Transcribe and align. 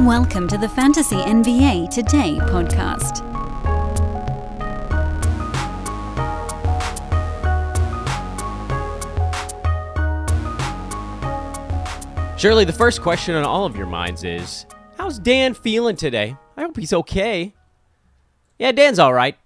Welcome 0.00 0.46
to 0.48 0.58
the 0.58 0.68
Fantasy 0.68 1.16
NBA 1.16 1.88
Today 1.88 2.36
podcast. 2.42 3.16
Surely 12.38 12.66
the 12.66 12.74
first 12.74 13.00
question 13.00 13.34
on 13.36 13.44
all 13.44 13.64
of 13.64 13.74
your 13.74 13.86
minds 13.86 14.22
is 14.22 14.66
How's 14.98 15.18
Dan 15.18 15.54
feeling 15.54 15.96
today? 15.96 16.36
I 16.58 16.60
hope 16.60 16.76
he's 16.76 16.92
okay. 16.92 17.54
Yeah, 18.58 18.72
Dan's 18.72 18.98
all 18.98 19.14
right. 19.14 19.38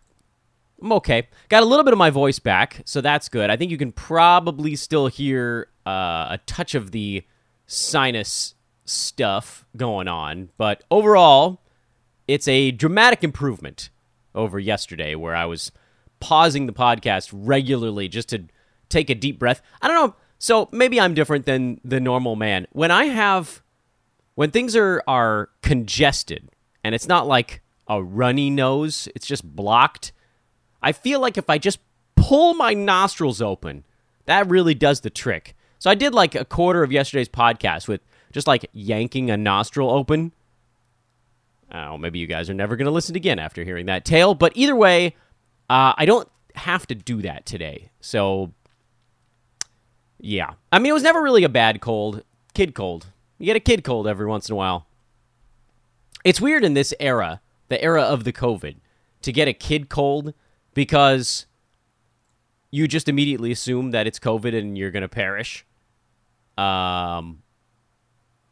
I'm 0.83 0.93
okay. 0.95 1.29
Got 1.49 1.63
a 1.63 1.67
little 1.67 1.85
bit 1.85 1.93
of 1.93 1.99
my 1.99 2.11
voice 2.11 2.41
back, 2.41 2.83
so 2.85 3.01
that's 3.01 3.29
good. 3.29 3.51
I 3.51 3.57
think 3.57 3.71
you 3.71 3.79
can 3.79 3.93
probably 3.93 4.75
still 4.75 5.07
hear 5.07 5.69
uh, 5.87 6.27
a 6.31 6.41
touch 6.45 6.75
of 6.75 6.91
the 6.91 7.23
sinus 7.69 8.57
stuff 8.91 9.65
going 9.77 10.09
on, 10.09 10.51
but 10.57 10.83
overall, 10.91 11.63
it's 12.29 12.49
a 12.49 12.71
dramatic 12.71 13.25
improvement 13.25 13.91
over 14.35 14.59
yesterday 14.59 15.15
where 15.15 15.35
I 15.35 15.47
was 15.47 15.73
pausing 16.21 16.67
the 16.67 16.73
podcast 16.73 17.31
regularly 17.33 18.09
just 18.09 18.29
to 18.31 18.45
take 18.89 19.11
a 19.11 19.15
deep 19.15 19.39
breath. 19.39 19.63
I 19.81 19.89
don't 19.89 19.97
know. 19.97 20.15
So 20.39 20.69
maybe 20.73 21.01
I'm 21.01 21.15
different 21.15 21.47
than 21.47 21.81
the 21.85 22.01
normal 22.01 22.37
man. 22.37 22.67
When 22.73 22.91
I 22.91 23.07
have 23.07 23.63
when 24.35 24.51
things 24.51 24.75
are 24.77 25.03
are 25.07 25.51
congested 25.63 26.51
and 26.83 26.95
it's 26.95 27.09
not 27.09 27.27
like 27.27 27.63
a 27.89 28.03
runny 28.03 28.51
nose, 28.51 29.09
it's 29.15 29.27
just 29.27 29.45
blocked. 29.45 30.13
I 30.83 30.93
feel 30.93 31.21
like 31.21 31.37
if 31.37 31.51
I 31.51 31.59
just 31.59 31.79
pull 32.17 32.55
my 32.55 32.75
nostrils 32.75 33.43
open, 33.43 33.85
that 34.27 34.49
really 34.49 34.75
does 34.75 35.01
the 35.01 35.11
trick. 35.11 35.55
So 35.79 35.91
I 35.91 35.95
did 35.95 36.15
like 36.15 36.35
a 36.35 36.45
quarter 36.45 36.83
of 36.83 36.93
yesterday's 36.93 37.29
podcast 37.29 37.89
with 37.89 38.01
just 38.33 38.47
like 38.47 38.69
yanking 38.73 39.31
a 39.31 39.37
nostril 39.37 39.91
open. 39.91 40.33
Oh, 41.73 41.97
maybe 41.99 42.19
you 42.19 42.27
guys 42.27 42.51
are 42.51 42.55
never 42.55 42.77
going 42.77 42.87
to 42.87 42.91
listen 42.93 43.17
again 43.17 43.39
after 43.39 43.63
hearing 43.65 43.87
that 43.87 44.05
tale. 44.05 44.35
But 44.35 44.53
either 44.57 44.75
way, 44.75 45.15
uh, 45.69 45.95
I 45.97 46.05
don't 46.05 46.29
have 46.57 46.87
to 46.89 46.95
do 46.95 47.23
that 47.23 47.47
today. 47.47 47.91
So, 48.01 48.53
yeah. 50.19 50.55
I 50.73 50.79
mean, 50.79 50.91
it 50.91 50.95
was 50.95 51.03
never 51.03 51.23
really 51.23 51.45
a 51.45 51.49
bad 51.49 51.81
cold. 51.81 52.25
Kid 52.55 52.75
cold. 52.75 53.07
You 53.39 53.47
get 53.47 53.57
a 53.57 53.61
kid 53.61 53.85
cold 53.85 54.07
every 54.07 54.27
once 54.27 54.49
in 54.49 54.53
a 54.53 54.57
while. 54.57 54.87
It's 56.25 56.41
weird 56.41 56.65
in 56.65 56.75
this 56.75 56.93
era, 57.01 57.41
the 57.69 57.83
era 57.83 58.03
of 58.03 58.25
the 58.25 58.33
COVID, 58.33 58.77
to 59.23 59.33
get 59.33 59.49
a 59.49 59.53
kid 59.53 59.89
cold 59.89 60.35
because 60.75 61.47
you 62.71 62.87
just 62.87 63.09
immediately 63.09 63.51
assume 63.51 63.93
that 63.93 64.07
it's 64.07 64.19
COVID 64.19 64.57
and 64.57 64.77
you're 64.77 64.91
going 64.91 65.03
to 65.03 65.09
perish. 65.09 65.65
Um, 66.59 67.43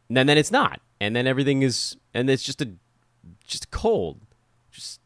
and 0.09 0.29
then 0.29 0.37
it's 0.37 0.51
not, 0.51 0.81
and 0.99 1.15
then 1.15 1.27
everything 1.27 1.61
is, 1.61 1.97
and 2.13 2.29
it's 2.29 2.43
just 2.43 2.61
a, 2.61 2.69
just 3.45 3.71
cold, 3.71 4.19
just 4.71 4.99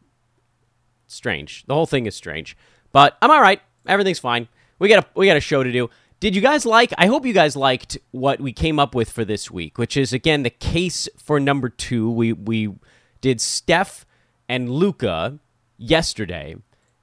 strange. 1.08 1.66
The 1.68 1.74
whole 1.74 1.86
thing 1.86 2.06
is 2.06 2.16
strange, 2.16 2.58
but 2.92 3.18
I'm 3.22 3.32
all 3.32 3.42
right. 3.42 3.62
Everything's 3.86 4.20
fine. 4.20 4.48
We 4.80 4.90
got 4.90 5.04
a 5.04 5.08
we 5.16 5.28
got 5.28 5.38
a 5.38 5.42
show 5.42 5.64
to 5.64 5.72
do. 5.72 5.90
Did 6.20 6.36
you 6.36 6.42
guys 6.42 6.66
like? 6.66 6.94
I 6.98 7.08
hope 7.08 7.26
you 7.26 7.34
guys 7.34 7.56
liked 7.56 7.98
what 8.12 8.40
we 8.40 8.54
came 8.54 8.80
up 8.80 8.96
with 8.96 9.10
for 9.10 9.26
this 9.26 9.52
week, 9.52 9.78
which 9.78 9.98
is 9.98 10.14
again 10.14 10.44
the 10.44 10.50
case 10.50 11.10
for 11.18 11.40
number 11.40 11.70
two. 11.70 12.10
We 12.10 12.34
we 12.34 12.74
did 13.22 13.42
Steph 13.42 14.06
and 14.48 14.70
Luka 14.70 15.40
yesterday, 15.78 16.56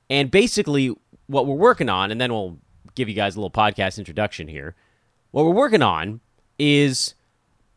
and 0.08 0.30
basically 0.30 0.94
what 1.26 1.46
we're 1.46 1.54
working 1.54 1.88
on, 1.88 2.10
and 2.10 2.20
then 2.20 2.32
we'll 2.32 2.58
give 2.94 3.08
you 3.08 3.14
guys 3.14 3.36
a 3.36 3.40
little 3.40 3.50
podcast 3.50 3.98
introduction 3.98 4.48
here. 4.48 4.74
What 5.30 5.44
we're 5.44 5.52
working 5.52 5.82
on 5.82 6.20
is 6.58 7.14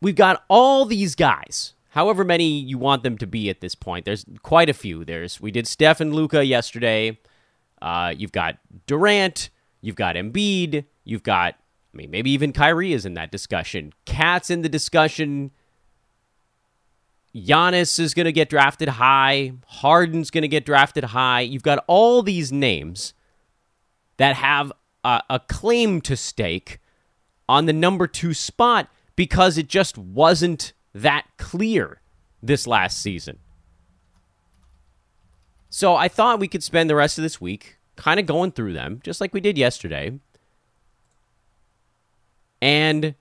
we've 0.04 0.14
got 0.14 0.44
all 0.48 0.84
these 0.84 1.14
guys, 1.14 1.72
however 1.88 2.24
many 2.24 2.46
you 2.46 2.76
want 2.76 3.02
them 3.02 3.16
to 3.16 3.26
be 3.26 3.48
at 3.48 3.62
this 3.62 3.74
point. 3.74 4.04
There's 4.04 4.26
quite 4.42 4.68
a 4.68 4.74
few. 4.74 5.02
There's 5.02 5.40
we 5.40 5.50
did 5.50 5.66
Steph 5.66 6.00
and 6.00 6.14
Luka 6.14 6.44
yesterday. 6.44 7.18
Uh, 7.80 8.12
you've 8.16 8.30
got 8.30 8.58
Durant, 8.86 9.48
you've 9.80 9.96
got 9.96 10.14
Embiid, 10.14 10.84
you've 11.04 11.22
got 11.22 11.54
I 11.54 11.96
mean 11.96 12.10
maybe 12.10 12.30
even 12.32 12.52
Kyrie 12.52 12.92
is 12.92 13.06
in 13.06 13.14
that 13.14 13.32
discussion. 13.32 13.94
Cat's 14.04 14.50
in 14.50 14.60
the 14.60 14.68
discussion. 14.68 15.50
Giannis 17.34 17.98
is 17.98 18.14
going 18.14 18.26
to 18.26 18.32
get 18.32 18.48
drafted 18.48 18.90
high. 18.90 19.54
Harden's 19.66 20.30
going 20.30 20.42
to 20.42 20.48
get 20.48 20.66
drafted 20.66 21.04
high. 21.04 21.40
You've 21.40 21.64
got 21.64 21.82
all 21.88 22.22
these 22.22 22.52
names 22.52 23.14
that 24.18 24.36
have 24.36 24.70
a, 25.02 25.22
a 25.28 25.40
claim 25.40 26.00
to 26.02 26.16
stake 26.16 26.78
on 27.48 27.66
the 27.66 27.72
number 27.72 28.06
two 28.06 28.34
spot 28.34 28.88
because 29.16 29.58
it 29.58 29.68
just 29.68 29.96
wasn't 29.96 30.72
that 30.94 31.26
clear 31.36 32.00
this 32.42 32.66
last 32.66 33.00
season. 33.00 33.38
So 35.70 35.96
I 35.96 36.08
thought 36.08 36.40
we 36.40 36.48
could 36.48 36.62
spend 36.62 36.88
the 36.88 36.94
rest 36.94 37.18
of 37.18 37.22
this 37.22 37.40
week 37.40 37.78
kind 37.96 38.20
of 38.20 38.26
going 38.26 38.52
through 38.52 38.72
them, 38.74 39.00
just 39.02 39.20
like 39.20 39.34
we 39.34 39.40
did 39.40 39.58
yesterday, 39.58 40.18
and 42.62 43.14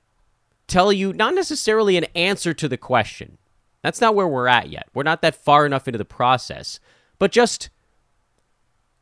tell 0.68 0.94
you 0.94 1.14
not 1.14 1.34
necessarily 1.34 1.98
an 1.98 2.06
answer 2.16 2.54
to 2.54 2.68
the 2.68 2.78
question. 2.78 3.38
That's 3.81 4.02
not 4.02 4.16
where 4.16 4.28
we're 4.28 4.48
at 4.48 4.70
yet. 4.70 4.88
We're 4.94 5.04
not 5.04 5.22
that 5.22 5.36
far 5.36 5.66
enough 5.66 5.88
into 5.88 5.98
the 5.98 6.06
process, 6.06 6.80
but 7.20 7.31
just 7.31 7.70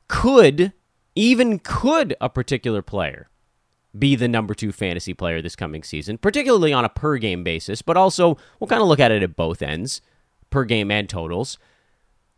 could, 0.08 0.74
even 1.16 1.60
could 1.60 2.16
a 2.20 2.30
particular 2.30 2.82
player 2.82 3.30
be 3.98 4.16
the 4.16 4.28
number 4.28 4.54
two 4.54 4.72
fantasy 4.72 5.14
player 5.14 5.42
this 5.42 5.56
coming 5.56 5.84
season, 5.84 6.18
particularly 6.18 6.74
on 6.74 6.86
a 6.86 6.90
per 6.90 7.18
game 7.18 7.44
basis, 7.44 7.82
but 7.82 7.98
also 7.98 8.38
we'll 8.60 8.68
kind 8.68 8.82
of 8.82 8.88
look 8.88 9.00
at 9.00 9.12
it 9.12 9.24
at 9.24 9.36
both 9.36 9.62
ends, 9.62 10.02
per 10.50 10.64
game 10.64 10.92
and 10.92 11.10
totals. 11.10 11.58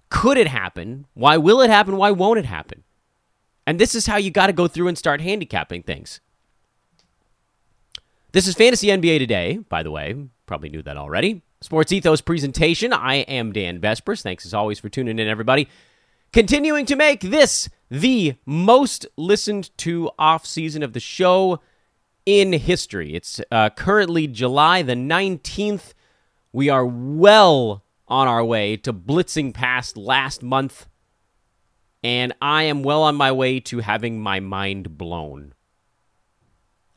Could 0.09 0.38
it 0.38 0.47
happen? 0.47 1.06
Why 1.14 1.38
will 1.38 1.62
it 1.62 1.69
happen? 1.69 1.97
Why 1.97 2.12
won't 2.12 2.40
it 2.40 2.46
happen? 2.46 2.84
And 3.66 3.80
this 3.80 3.96
is 3.96 4.08
how 4.08 4.18
you 4.18 4.30
got 4.30 4.47
to 4.47 4.53
go 4.53 4.68
through 4.68 4.88
and 4.88 4.97
start 4.97 5.22
handicapping 5.22 5.84
things. 5.84 6.19
This 8.31 8.47
is 8.47 8.56
Fantasy 8.56 8.88
NBA 8.88 9.20
Today, 9.20 9.59
by 9.70 9.84
the 9.84 9.91
way. 9.91 10.16
Probably 10.46 10.70
knew 10.70 10.81
that 10.81 10.97
already. 10.97 11.44
Sports 11.62 11.91
Ethos 11.91 12.20
presentation. 12.20 12.91
I 12.91 13.18
am 13.18 13.53
Dan 13.53 13.80
Besbris. 13.80 14.22
Thanks 14.22 14.46
as 14.46 14.53
always 14.53 14.80
for 14.80 14.90
tuning 14.90 15.20
in, 15.20 15.28
everybody. 15.28 15.70
Continuing 16.34 16.85
to 16.88 16.96
make 16.96 17.22
this 17.22 17.70
the 17.93 18.33
most 18.43 19.05
listened 19.17 19.69
to 19.77 20.09
off 20.17 20.47
season 20.47 20.81
of 20.81 20.93
the 20.93 20.99
show 20.99 21.59
in 22.25 22.51
history. 22.51 23.13
It's 23.13 23.39
uh, 23.51 23.69
currently 23.69 24.25
July 24.25 24.81
the 24.81 24.95
19th. 24.95 25.93
We 26.51 26.69
are 26.69 26.87
well 26.87 27.83
on 28.07 28.27
our 28.27 28.43
way 28.43 28.77
to 28.77 28.91
blitzing 28.91 29.53
past 29.53 29.95
last 29.95 30.41
month, 30.41 30.87
and 32.03 32.33
I 32.41 32.63
am 32.63 32.81
well 32.81 33.03
on 33.03 33.15
my 33.15 33.31
way 33.31 33.59
to 33.59 33.81
having 33.81 34.19
my 34.19 34.39
mind 34.39 34.97
blown. 34.97 35.53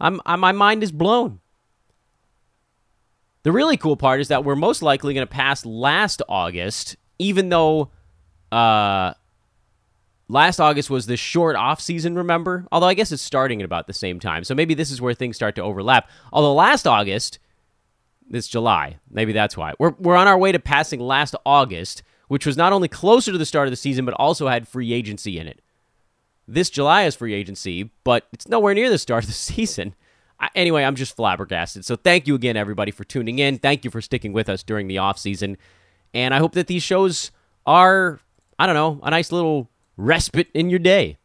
I'm, 0.01 0.23
I, 0.25 0.37
my 0.37 0.53
mind 0.53 0.83
is 0.83 0.93
blown. 0.93 1.41
The 3.43 3.53
really 3.53 3.77
cool 3.77 3.99
part 3.99 4.23
is 4.23 4.29
that 4.29 4.45
we're 4.45 4.57
most 4.57 4.81
likely 4.81 5.13
going 5.13 5.27
to 5.27 5.33
pass 5.33 5.67
last 5.67 6.23
August, 6.27 6.97
even 7.19 7.51
though 7.51 7.91
uh, 8.51 9.13
last 10.29 10.61
August 10.61 10.91
was 10.91 11.07
the 11.07 11.17
short 11.17 11.57
off 11.57 11.81
season, 11.81 12.15
remember? 12.15 12.67
Although 12.73 12.89
I 12.89 12.95
guess 12.95 13.13
it's 13.13 13.23
starting 13.23 13.61
at 13.61 13.65
about 13.65 13.87
the 13.87 13.93
same 13.93 14.21
time. 14.21 14.45
So 14.45 14.55
maybe 14.55 14.75
this 14.75 14.91
is 14.91 15.01
where 15.01 15.15
things 15.15 15.37
start 15.37 15.55
to 15.57 15.63
overlap. 15.63 16.09
Although 16.33 16.55
last 16.55 16.87
August, 16.87 17.39
this 18.29 18.49
July, 18.49 18.99
maybe 19.11 19.33
that's 19.33 19.57
why. 19.57 19.75
We're, 19.79 19.95
we're 19.99 20.17
on 20.17 20.29
our 20.29 20.39
way 20.39 20.53
to 20.53 20.59
passing 20.59 21.01
last 21.01 21.35
August, 21.45 22.03
which 22.29 22.47
was 22.47 22.57
not 22.57 22.73
only 22.73 22.89
closer 22.89 23.33
to 23.33 23.39
the 23.39 23.47
start 23.47 23.69
of 23.69 23.73
the 23.73 23.77
season, 23.77 24.05
but 24.05 24.15
also 24.15 24.49
had 24.49 24.67
free 24.67 24.93
agency 24.93 25.39
in 25.39 25.47
it. 25.47 25.61
This 26.49 26.71
July 26.71 27.05
is 27.05 27.15
free 27.15 27.35
agency, 27.35 27.91
but 28.05 28.27
it's 28.33 28.49
nowhere 28.49 28.75
near 28.75 28.91
the 28.91 28.99
start 28.99 29.25
of 29.25 29.29
the 29.29 29.35
season. 29.35 29.95
I, 30.39 30.51
anyway, 30.55 30.85
I'm 30.85 30.97
just 30.97 31.17
flabbergasted. 31.17 31.85
So 31.85 31.97
thank 31.97 32.27
you 32.27 32.35
again, 32.35 32.57
everybody, 32.57 32.91
for 32.91 33.05
tuning 33.05 33.39
in. 33.39 33.59
Thank 33.59 33.85
you 33.85 33.91
for 33.91 34.01
sticking 34.01 34.33
with 34.33 34.49
us 34.49 34.63
during 34.63 34.87
the 34.87 34.99
off 34.99 35.19
season, 35.19 35.57
and 36.13 36.35
I 36.35 36.39
hope 36.39 36.53
that 36.53 36.67
these 36.67 36.83
shows 36.83 37.31
are, 37.65 38.21
I 38.59 38.67
don't 38.67 38.75
know, 38.75 39.01
a 39.03 39.11
nice 39.11 39.33
little 39.33 39.71
respite 39.97 40.49
in 40.55 40.71
your 40.71 40.79
day. 40.79 41.19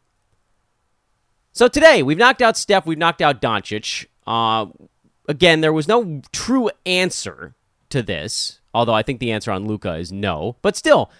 So 1.52 1.68
today 1.68 2.02
we've 2.02 2.18
knocked 2.18 2.42
out 2.42 2.56
Steph, 2.56 2.86
we've 2.86 2.98
knocked 2.98 3.20
out 3.20 3.40
Doncic. 3.40 4.06
Uh, 4.26 4.66
again, 5.28 5.60
there 5.60 5.72
was 5.72 5.88
no 5.88 6.22
true 6.32 6.70
answer 6.86 7.54
to 7.90 8.02
this, 8.02 8.60
although 8.72 8.94
I 8.94 9.02
think 9.02 9.20
the 9.20 9.32
answer 9.32 9.50
on 9.50 9.66
Luka 9.66 9.94
is 9.96 10.10
no. 10.10 10.56
But 10.62 10.76
still, 10.76 11.10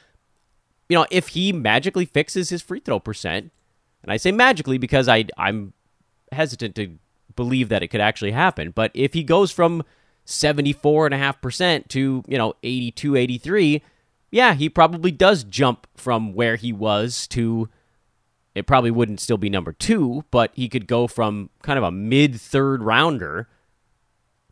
you 0.88 0.96
know, 0.96 1.06
if 1.10 1.28
he 1.28 1.52
magically 1.52 2.06
fixes 2.06 2.48
his 2.48 2.62
free 2.62 2.80
throw 2.80 2.98
percent, 2.98 3.52
and 4.02 4.10
I 4.10 4.16
say 4.16 4.32
magically 4.32 4.78
because 4.78 5.08
I 5.08 5.26
I'm 5.36 5.74
hesitant 6.32 6.74
to 6.76 6.98
believe 7.36 7.68
that 7.68 7.82
it 7.82 7.88
could 7.88 8.00
actually 8.00 8.32
happen, 8.32 8.70
but 8.70 8.90
if 8.94 9.12
he 9.12 9.22
goes 9.22 9.50
from 9.50 9.84
74.5% 10.26 11.88
to, 11.88 12.24
you 12.26 12.38
know, 12.38 12.54
82, 12.62 13.16
83, 13.16 13.82
yeah, 14.32 14.54
he 14.54 14.68
probably 14.68 15.12
does 15.12 15.44
jump 15.44 15.86
from 15.94 16.34
where 16.34 16.56
he 16.56 16.72
was 16.72 17.28
to 17.28 17.68
it 18.54 18.66
probably 18.66 18.90
wouldn't 18.90 19.20
still 19.20 19.38
be 19.38 19.48
number 19.48 19.72
2, 19.72 20.24
but 20.30 20.50
he 20.54 20.68
could 20.68 20.86
go 20.86 21.06
from 21.06 21.48
kind 21.62 21.78
of 21.78 21.84
a 21.84 21.90
mid 21.90 22.38
third 22.38 22.82
rounder 22.82 23.48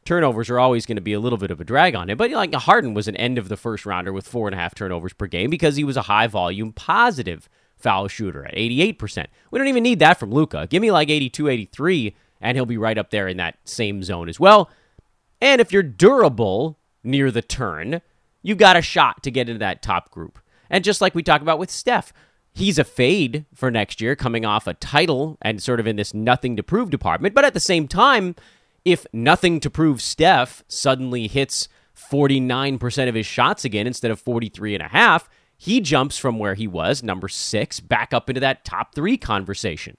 turnovers 0.04 0.50
are 0.50 0.58
always 0.58 0.86
going 0.86 0.96
to 0.96 1.02
be 1.02 1.12
a 1.12 1.20
little 1.20 1.38
bit 1.38 1.50
of 1.50 1.60
a 1.60 1.64
drag 1.64 1.94
on 1.94 2.10
him. 2.10 2.18
But 2.18 2.30
like 2.30 2.54
Harden 2.54 2.94
was 2.94 3.08
an 3.08 3.16
end 3.16 3.38
of 3.38 3.48
the 3.48 3.56
first 3.56 3.86
rounder 3.86 4.12
with 4.12 4.26
four 4.26 4.48
and 4.48 4.54
a 4.54 4.58
half 4.58 4.74
turnovers 4.74 5.12
per 5.12 5.26
game 5.26 5.50
because 5.50 5.76
he 5.76 5.84
was 5.84 5.96
a 5.96 6.02
high 6.02 6.26
volume 6.26 6.72
positive 6.72 7.48
foul 7.76 8.08
shooter 8.08 8.44
at 8.44 8.54
88%. 8.54 9.26
We 9.50 9.58
don't 9.58 9.68
even 9.68 9.82
need 9.82 10.00
that 10.00 10.18
from 10.18 10.32
Luka. 10.32 10.66
Give 10.68 10.82
me 10.82 10.90
like 10.90 11.08
82, 11.08 11.48
83, 11.48 12.16
and 12.40 12.56
he'll 12.56 12.66
be 12.66 12.78
right 12.78 12.98
up 12.98 13.10
there 13.10 13.28
in 13.28 13.36
that 13.38 13.58
same 13.64 14.02
zone 14.02 14.28
as 14.28 14.40
well. 14.40 14.70
And 15.40 15.60
if 15.60 15.72
you're 15.72 15.82
durable 15.82 16.78
near 17.02 17.30
the 17.30 17.42
turn, 17.42 18.02
you 18.42 18.54
got 18.54 18.76
a 18.76 18.82
shot 18.82 19.22
to 19.22 19.30
get 19.30 19.48
into 19.48 19.58
that 19.58 19.82
top 19.82 20.10
group. 20.10 20.38
And 20.68 20.84
just 20.84 21.00
like 21.00 21.14
we 21.14 21.22
talked 21.22 21.42
about 21.42 21.58
with 21.58 21.70
Steph, 21.70 22.12
he's 22.52 22.78
a 22.78 22.84
fade 22.84 23.44
for 23.54 23.70
next 23.70 24.00
year, 24.00 24.16
coming 24.16 24.44
off 24.44 24.66
a 24.66 24.74
title 24.74 25.36
and 25.42 25.62
sort 25.62 25.80
of 25.80 25.86
in 25.86 25.96
this 25.96 26.14
nothing 26.14 26.56
to 26.56 26.62
prove 26.62 26.90
department. 26.90 27.34
But 27.34 27.44
at 27.44 27.54
the 27.54 27.60
same 27.60 27.88
time, 27.88 28.36
if 28.84 29.06
nothing 29.12 29.60
to 29.60 29.70
prove 29.70 30.00
Steph 30.00 30.64
suddenly 30.68 31.28
hits 31.28 31.68
49% 32.10 33.08
of 33.08 33.14
his 33.14 33.26
shots 33.26 33.64
again 33.64 33.86
instead 33.86 34.10
of 34.10 34.20
43 34.20 34.74
and 34.74 34.82
a 34.82 34.88
half, 34.88 35.28
he 35.56 35.80
jumps 35.80 36.16
from 36.16 36.38
where 36.38 36.54
he 36.54 36.66
was, 36.66 37.02
number 37.02 37.28
six, 37.28 37.80
back 37.80 38.14
up 38.14 38.30
into 38.30 38.40
that 38.40 38.64
top 38.64 38.94
three 38.94 39.18
conversation. 39.18 39.96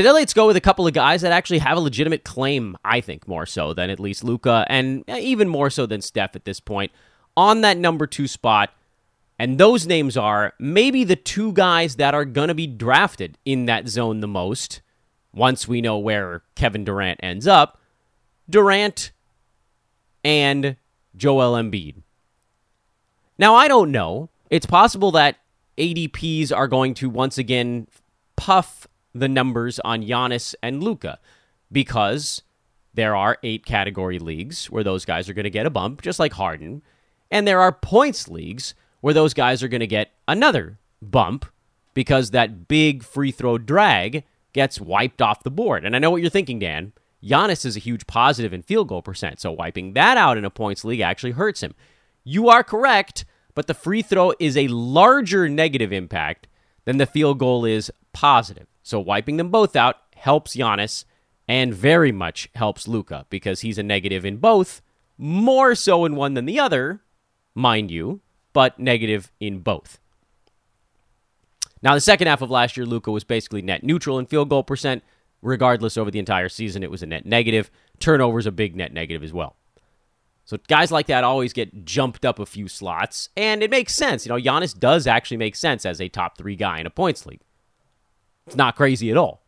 Today, 0.00 0.12
let's 0.12 0.32
go 0.32 0.46
with 0.46 0.56
a 0.56 0.62
couple 0.62 0.86
of 0.86 0.94
guys 0.94 1.20
that 1.20 1.30
actually 1.30 1.58
have 1.58 1.76
a 1.76 1.80
legitimate 1.80 2.24
claim, 2.24 2.74
I 2.82 3.02
think, 3.02 3.28
more 3.28 3.44
so 3.44 3.74
than 3.74 3.90
at 3.90 4.00
least 4.00 4.24
Luka, 4.24 4.64
and 4.66 5.04
even 5.06 5.46
more 5.46 5.68
so 5.68 5.84
than 5.84 6.00
Steph 6.00 6.34
at 6.34 6.46
this 6.46 6.58
point, 6.58 6.90
on 7.36 7.60
that 7.60 7.76
number 7.76 8.06
two 8.06 8.26
spot. 8.26 8.70
And 9.38 9.58
those 9.58 9.86
names 9.86 10.16
are 10.16 10.54
maybe 10.58 11.04
the 11.04 11.16
two 11.16 11.52
guys 11.52 11.96
that 11.96 12.14
are 12.14 12.24
going 12.24 12.48
to 12.48 12.54
be 12.54 12.66
drafted 12.66 13.36
in 13.44 13.66
that 13.66 13.88
zone 13.88 14.20
the 14.20 14.26
most 14.26 14.80
once 15.34 15.68
we 15.68 15.82
know 15.82 15.98
where 15.98 16.44
Kevin 16.54 16.82
Durant 16.82 17.20
ends 17.22 17.46
up 17.46 17.78
Durant 18.48 19.12
and 20.24 20.76
Joel 21.14 21.62
Embiid. 21.62 21.96
Now, 23.36 23.54
I 23.54 23.68
don't 23.68 23.92
know. 23.92 24.30
It's 24.48 24.64
possible 24.64 25.10
that 25.10 25.36
ADPs 25.76 26.56
are 26.56 26.68
going 26.68 26.94
to 26.94 27.10
once 27.10 27.36
again 27.36 27.86
puff 28.36 28.86
the 29.14 29.28
numbers 29.28 29.80
on 29.80 30.02
Giannis 30.02 30.54
and 30.62 30.82
Luka 30.82 31.18
because 31.72 32.42
there 32.94 33.14
are 33.14 33.38
eight 33.42 33.64
category 33.64 34.18
leagues 34.18 34.66
where 34.70 34.84
those 34.84 35.04
guys 35.04 35.28
are 35.28 35.34
going 35.34 35.44
to 35.44 35.50
get 35.50 35.66
a 35.66 35.70
bump, 35.70 36.02
just 36.02 36.18
like 36.18 36.32
Harden. 36.32 36.82
And 37.30 37.46
there 37.46 37.60
are 37.60 37.72
points 37.72 38.28
leagues 38.28 38.74
where 39.00 39.14
those 39.14 39.34
guys 39.34 39.62
are 39.62 39.68
going 39.68 39.80
to 39.80 39.86
get 39.86 40.10
another 40.26 40.78
bump 41.00 41.46
because 41.94 42.30
that 42.30 42.68
big 42.68 43.02
free 43.02 43.30
throw 43.30 43.58
drag 43.58 44.24
gets 44.52 44.80
wiped 44.80 45.22
off 45.22 45.42
the 45.42 45.50
board. 45.50 45.84
And 45.84 45.94
I 45.94 45.98
know 45.98 46.10
what 46.10 46.20
you're 46.20 46.30
thinking, 46.30 46.58
Dan. 46.58 46.92
Giannis 47.22 47.64
is 47.64 47.76
a 47.76 47.80
huge 47.80 48.06
positive 48.06 48.52
in 48.52 48.62
field 48.62 48.88
goal 48.88 49.02
percent, 49.02 49.40
so 49.40 49.52
wiping 49.52 49.92
that 49.92 50.16
out 50.16 50.38
in 50.38 50.44
a 50.44 50.50
points 50.50 50.84
league 50.84 51.00
actually 51.00 51.32
hurts 51.32 51.62
him. 51.62 51.74
You 52.24 52.48
are 52.48 52.64
correct, 52.64 53.24
but 53.54 53.66
the 53.66 53.74
free 53.74 54.02
throw 54.02 54.32
is 54.38 54.56
a 54.56 54.68
larger 54.68 55.48
negative 55.48 55.92
impact 55.92 56.46
than 56.86 56.96
the 56.96 57.06
field 57.06 57.38
goal 57.38 57.64
is 57.64 57.92
positive. 58.12 58.66
So 58.82 59.00
wiping 59.00 59.36
them 59.36 59.50
both 59.50 59.76
out 59.76 59.96
helps 60.16 60.56
Giannis 60.56 61.04
and 61.48 61.74
very 61.74 62.12
much 62.12 62.48
helps 62.54 62.86
Luka 62.86 63.26
because 63.30 63.60
he's 63.60 63.78
a 63.78 63.82
negative 63.82 64.24
in 64.24 64.36
both, 64.36 64.82
more 65.18 65.74
so 65.74 66.04
in 66.04 66.16
one 66.16 66.34
than 66.34 66.46
the 66.46 66.60
other, 66.60 67.00
mind 67.54 67.90
you, 67.90 68.20
but 68.52 68.78
negative 68.78 69.32
in 69.40 69.60
both. 69.60 69.98
Now, 71.82 71.94
the 71.94 72.00
second 72.00 72.28
half 72.28 72.42
of 72.42 72.50
last 72.50 72.76
year, 72.76 72.86
Luka 72.86 73.10
was 73.10 73.24
basically 73.24 73.62
net 73.62 73.82
neutral 73.82 74.18
in 74.18 74.26
field 74.26 74.48
goal 74.48 74.62
percent. 74.62 75.02
Regardless, 75.42 75.96
over 75.96 76.10
the 76.10 76.18
entire 76.18 76.50
season, 76.50 76.82
it 76.82 76.90
was 76.90 77.02
a 77.02 77.06
net 77.06 77.24
negative. 77.24 77.70
Turnovers 77.98 78.46
a 78.46 78.52
big 78.52 78.76
net 78.76 78.92
negative 78.92 79.22
as 79.22 79.32
well. 79.32 79.56
So 80.44 80.58
guys 80.68 80.90
like 80.90 81.06
that 81.06 81.24
always 81.24 81.52
get 81.52 81.84
jumped 81.84 82.24
up 82.24 82.38
a 82.38 82.44
few 82.44 82.68
slots, 82.68 83.30
and 83.36 83.62
it 83.62 83.70
makes 83.70 83.94
sense. 83.94 84.26
You 84.26 84.32
know, 84.32 84.40
Giannis 84.40 84.78
does 84.78 85.06
actually 85.06 85.38
make 85.38 85.56
sense 85.56 85.86
as 85.86 86.00
a 86.00 86.08
top 86.08 86.36
three 86.36 86.56
guy 86.56 86.80
in 86.80 86.86
a 86.86 86.90
points 86.90 87.24
league. 87.24 87.40
It's 88.50 88.56
not 88.56 88.74
crazy 88.74 89.12
at 89.12 89.16
all. 89.16 89.42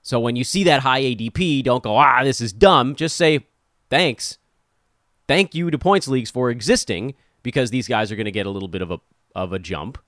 So 0.00 0.20
when 0.20 0.36
you 0.36 0.44
see 0.44 0.62
that 0.64 0.82
high 0.82 1.00
ADP, 1.00 1.64
don't 1.64 1.82
go, 1.82 1.96
ah, 1.96 2.22
this 2.22 2.40
is 2.40 2.52
dumb. 2.52 2.94
Just 2.94 3.16
say, 3.16 3.48
thanks. 3.90 4.38
Thank 5.26 5.52
you 5.52 5.68
to 5.68 5.78
points 5.78 6.06
leagues 6.06 6.30
for 6.30 6.48
existing 6.48 7.14
because 7.42 7.72
these 7.72 7.88
guys 7.88 8.12
are 8.12 8.16
going 8.16 8.26
to 8.26 8.30
get 8.30 8.46
a 8.46 8.50
little 8.50 8.68
bit 8.68 8.82
of 8.82 8.92
a 8.92 9.00
of 9.34 9.52
a 9.52 9.58
jump. 9.58 9.98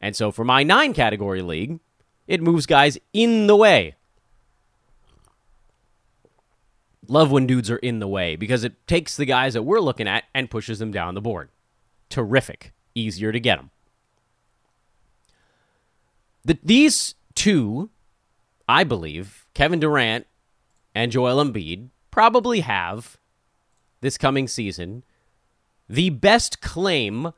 And 0.00 0.14
so 0.14 0.30
for 0.30 0.44
my 0.44 0.62
nine 0.62 0.92
category 0.94 1.42
league, 1.42 1.80
it 2.28 2.40
moves 2.40 2.66
guys 2.66 2.98
in 3.12 3.48
the 3.48 3.56
way. 3.56 3.96
Love 7.08 7.32
when 7.32 7.48
dudes 7.48 7.68
are 7.68 7.78
in 7.78 7.98
the 7.98 8.06
way 8.06 8.36
because 8.36 8.62
it 8.62 8.86
takes 8.86 9.16
the 9.16 9.24
guys 9.24 9.54
that 9.54 9.64
we're 9.64 9.80
looking 9.80 10.06
at 10.06 10.22
and 10.32 10.48
pushes 10.48 10.78
them 10.78 10.92
down 10.92 11.16
the 11.16 11.20
board. 11.20 11.48
Terrific. 12.10 12.72
Easier 12.94 13.32
to 13.32 13.40
get 13.40 13.58
them. 13.58 13.70
The, 16.44 16.56
these 16.62 17.16
two, 17.36 17.90
I 18.68 18.82
believe, 18.82 19.46
Kevin 19.54 19.78
Durant 19.78 20.26
and 20.94 21.12
Joel 21.12 21.44
Embiid, 21.44 21.90
probably 22.10 22.60
have 22.60 23.18
this 24.00 24.18
coming 24.18 24.48
season 24.48 25.04
the 25.88 26.10
best 26.10 26.60
claim 26.60 27.32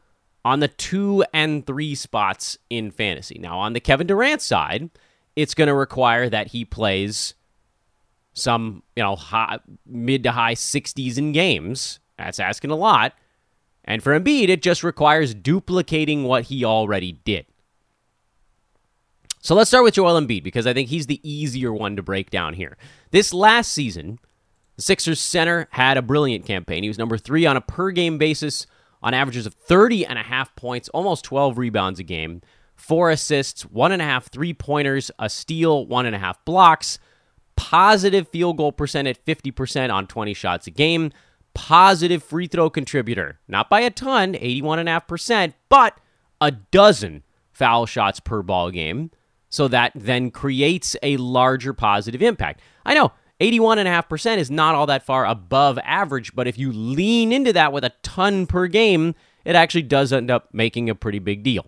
on 0.45 0.61
the 0.61 0.69
two 0.69 1.25
and 1.35 1.67
three 1.67 1.95
spots 1.95 2.57
in 2.71 2.91
fantasy. 2.91 3.39
Now, 3.39 3.59
on 3.59 3.75
the 3.75 3.81
Kevin 3.81 4.07
Durant 4.07 4.41
side, 4.41 4.89
it's 5.37 5.55
going 5.55 5.69
to 5.69 5.75
require 5.75 6.31
that 6.31 6.49
he 6.49 6.65
plays 6.65 7.35
some, 8.33 8.83
you 8.97 9.03
know, 9.03 9.17
high, 9.17 9.59
mid 9.85 10.23
to 10.23 10.33
high 10.33 10.55
60s 10.55 11.19
in 11.19 11.33
games. 11.33 12.01
That's 12.17 12.41
asking 12.41 12.71
a 12.71 12.77
lot. 12.77 13.13
And 13.85 14.03
for 14.03 14.19
Embiid, 14.19 14.49
it 14.49 14.63
just 14.63 14.83
requires 14.83 15.35
duplicating 15.35 16.25
what 16.25 16.45
he 16.45 16.65
already 16.65 17.13
did. 17.13 17.47
So 19.41 19.55
let's 19.55 19.71
start 19.71 19.85
with 19.85 19.95
Joel 19.95 20.21
Embiid 20.21 20.43
because 20.43 20.67
I 20.67 20.73
think 20.75 20.89
he's 20.89 21.07
the 21.07 21.21
easier 21.29 21.73
one 21.73 21.97
to 21.97 22.03
break 22.03 22.31
down 22.31 22.55
here. 22.55 22.77
This 23.13 23.33
last 23.33 23.73
season, 23.73 24.19
the 24.77 24.83
Sixers 24.83 25.21
center 25.21 25.69
had 25.71 25.97
a 25.97 26.03
brilliant 26.03 26.45
campaign. 26.45 26.83
He 26.83 26.89
was 26.89 26.99
number 26.99 27.17
three 27.17 27.47
on 27.47 27.57
a 27.57 27.61
per 27.61 27.91
game 27.91 28.19
basis 28.19 28.67
on 29.03 29.15
averages 29.15 29.47
of 29.47 29.55
30 29.55 30.07
and 30.07 30.19
a 30.19 30.23
half 30.23 30.55
points, 30.57 30.89
almost 30.89 31.25
12 31.25 31.57
rebounds 31.57 32.01
a 32.01 32.03
game, 32.03 32.43
four 32.75 33.11
assists, 33.11 33.63
one 33.63 33.93
and 33.93 34.03
a 34.03 34.05
half 34.05 34.29
three 34.29 34.53
pointers, 34.53 35.11
a 35.21 35.31
steal, 35.31 35.87
one 35.87 36.05
and 36.05 36.17
a 36.17 36.19
half 36.19 36.45
blocks, 36.45 36.99
positive 37.57 38.29
field 38.29 38.57
goal 38.57 38.73
percent 38.73 39.07
at 39.07 39.25
50% 39.25 39.93
on 39.93 40.09
20 40.09 40.35
shots 40.35 40.67
a 40.67 40.71
game, 40.73 41.13
positive 41.55 42.25
free 42.25 42.49
throw 42.49 42.71
contributor, 42.71 43.39
not 43.47 43.71
by 43.71 43.81
a 43.81 43.91
ton, 43.91 44.35
81.5%, 44.35 45.55
but 45.69 45.99
a 46.41 46.51
dozen 46.51 47.23
foul 47.53 47.87
shots 47.87 48.21
per 48.21 48.43
ball 48.43 48.71
game 48.71 49.11
so 49.51 49.69
that 49.69 49.93
then 49.95 50.31
creates 50.31 50.97
a 51.03 51.17
larger 51.17 51.73
positive 51.73 52.23
impact. 52.23 52.61
I 52.85 52.95
know 52.95 53.13
81.5% 53.41 54.39
is 54.39 54.51
not 54.51 54.75
all 54.75 54.87
that 54.87 55.05
far 55.05 55.25
above 55.25 55.79
average, 55.85 56.35
but 56.35 56.49
if 56.49 56.59
you 56.59 56.73
lean 56.73 57.33
into 57.33 57.53
that 57.53 57.73
with 57.73 57.85
a 57.85 57.93
ton 58.03 58.47
per 58.47 58.67
game, 58.67 59.15
it 59.45 59.55
actually 59.55 59.83
does 59.83 60.13
end 60.13 60.31
up 60.31 60.49
making 60.53 60.91
a 60.91 60.95
pretty 60.95 61.19
big 61.19 61.43
deal. 61.43 61.67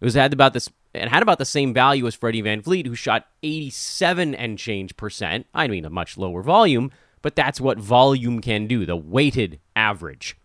It 0.00 0.04
was 0.04 0.14
had 0.14 0.32
about 0.32 0.54
this 0.54 0.70
it 0.92 1.08
had 1.08 1.22
about 1.22 1.38
the 1.38 1.44
same 1.44 1.72
value 1.72 2.06
as 2.06 2.16
Freddie 2.16 2.42
VanVleet, 2.42 2.86
who 2.86 2.96
shot 2.96 3.28
87 3.44 4.34
and 4.34 4.58
change 4.58 4.96
percent. 4.96 5.46
I 5.54 5.68
mean, 5.68 5.84
a 5.84 5.90
much 5.90 6.18
lower 6.18 6.42
volume, 6.42 6.90
but 7.22 7.36
that's 7.36 7.60
what 7.60 7.78
volume 7.78 8.40
can 8.40 8.66
do, 8.66 8.84
the 8.84 8.96
weighted 8.96 9.60
average. 9.76 10.36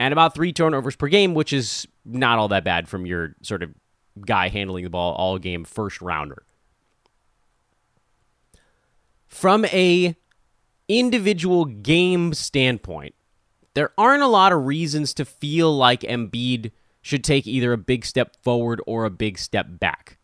And 0.00 0.10
about 0.10 0.34
three 0.34 0.52
turnovers 0.52 0.96
per 0.96 1.06
game, 1.06 1.32
which 1.32 1.52
is 1.52 1.86
not 2.04 2.38
all 2.38 2.48
that 2.48 2.64
bad 2.64 2.88
from 2.88 3.06
your 3.06 3.36
sort 3.42 3.62
of 3.62 3.70
guy 4.24 4.48
handling 4.48 4.84
the 4.84 4.90
ball 4.90 5.14
all 5.14 5.38
game 5.38 5.64
first 5.64 6.00
rounder. 6.00 6.44
From 9.26 9.64
a 9.66 10.16
individual 10.88 11.64
game 11.64 12.32
standpoint, 12.32 13.14
there 13.74 13.92
aren't 13.98 14.22
a 14.22 14.28
lot 14.28 14.52
of 14.52 14.64
reasons 14.64 15.12
to 15.14 15.24
feel 15.24 15.76
like 15.76 16.00
Embiid 16.00 16.70
should 17.02 17.22
take 17.22 17.46
either 17.46 17.72
a 17.72 17.78
big 17.78 18.04
step 18.04 18.36
forward 18.42 18.80
or 18.86 19.04
a 19.04 19.10
big 19.10 19.38
step 19.38 19.66
back. 19.68 20.18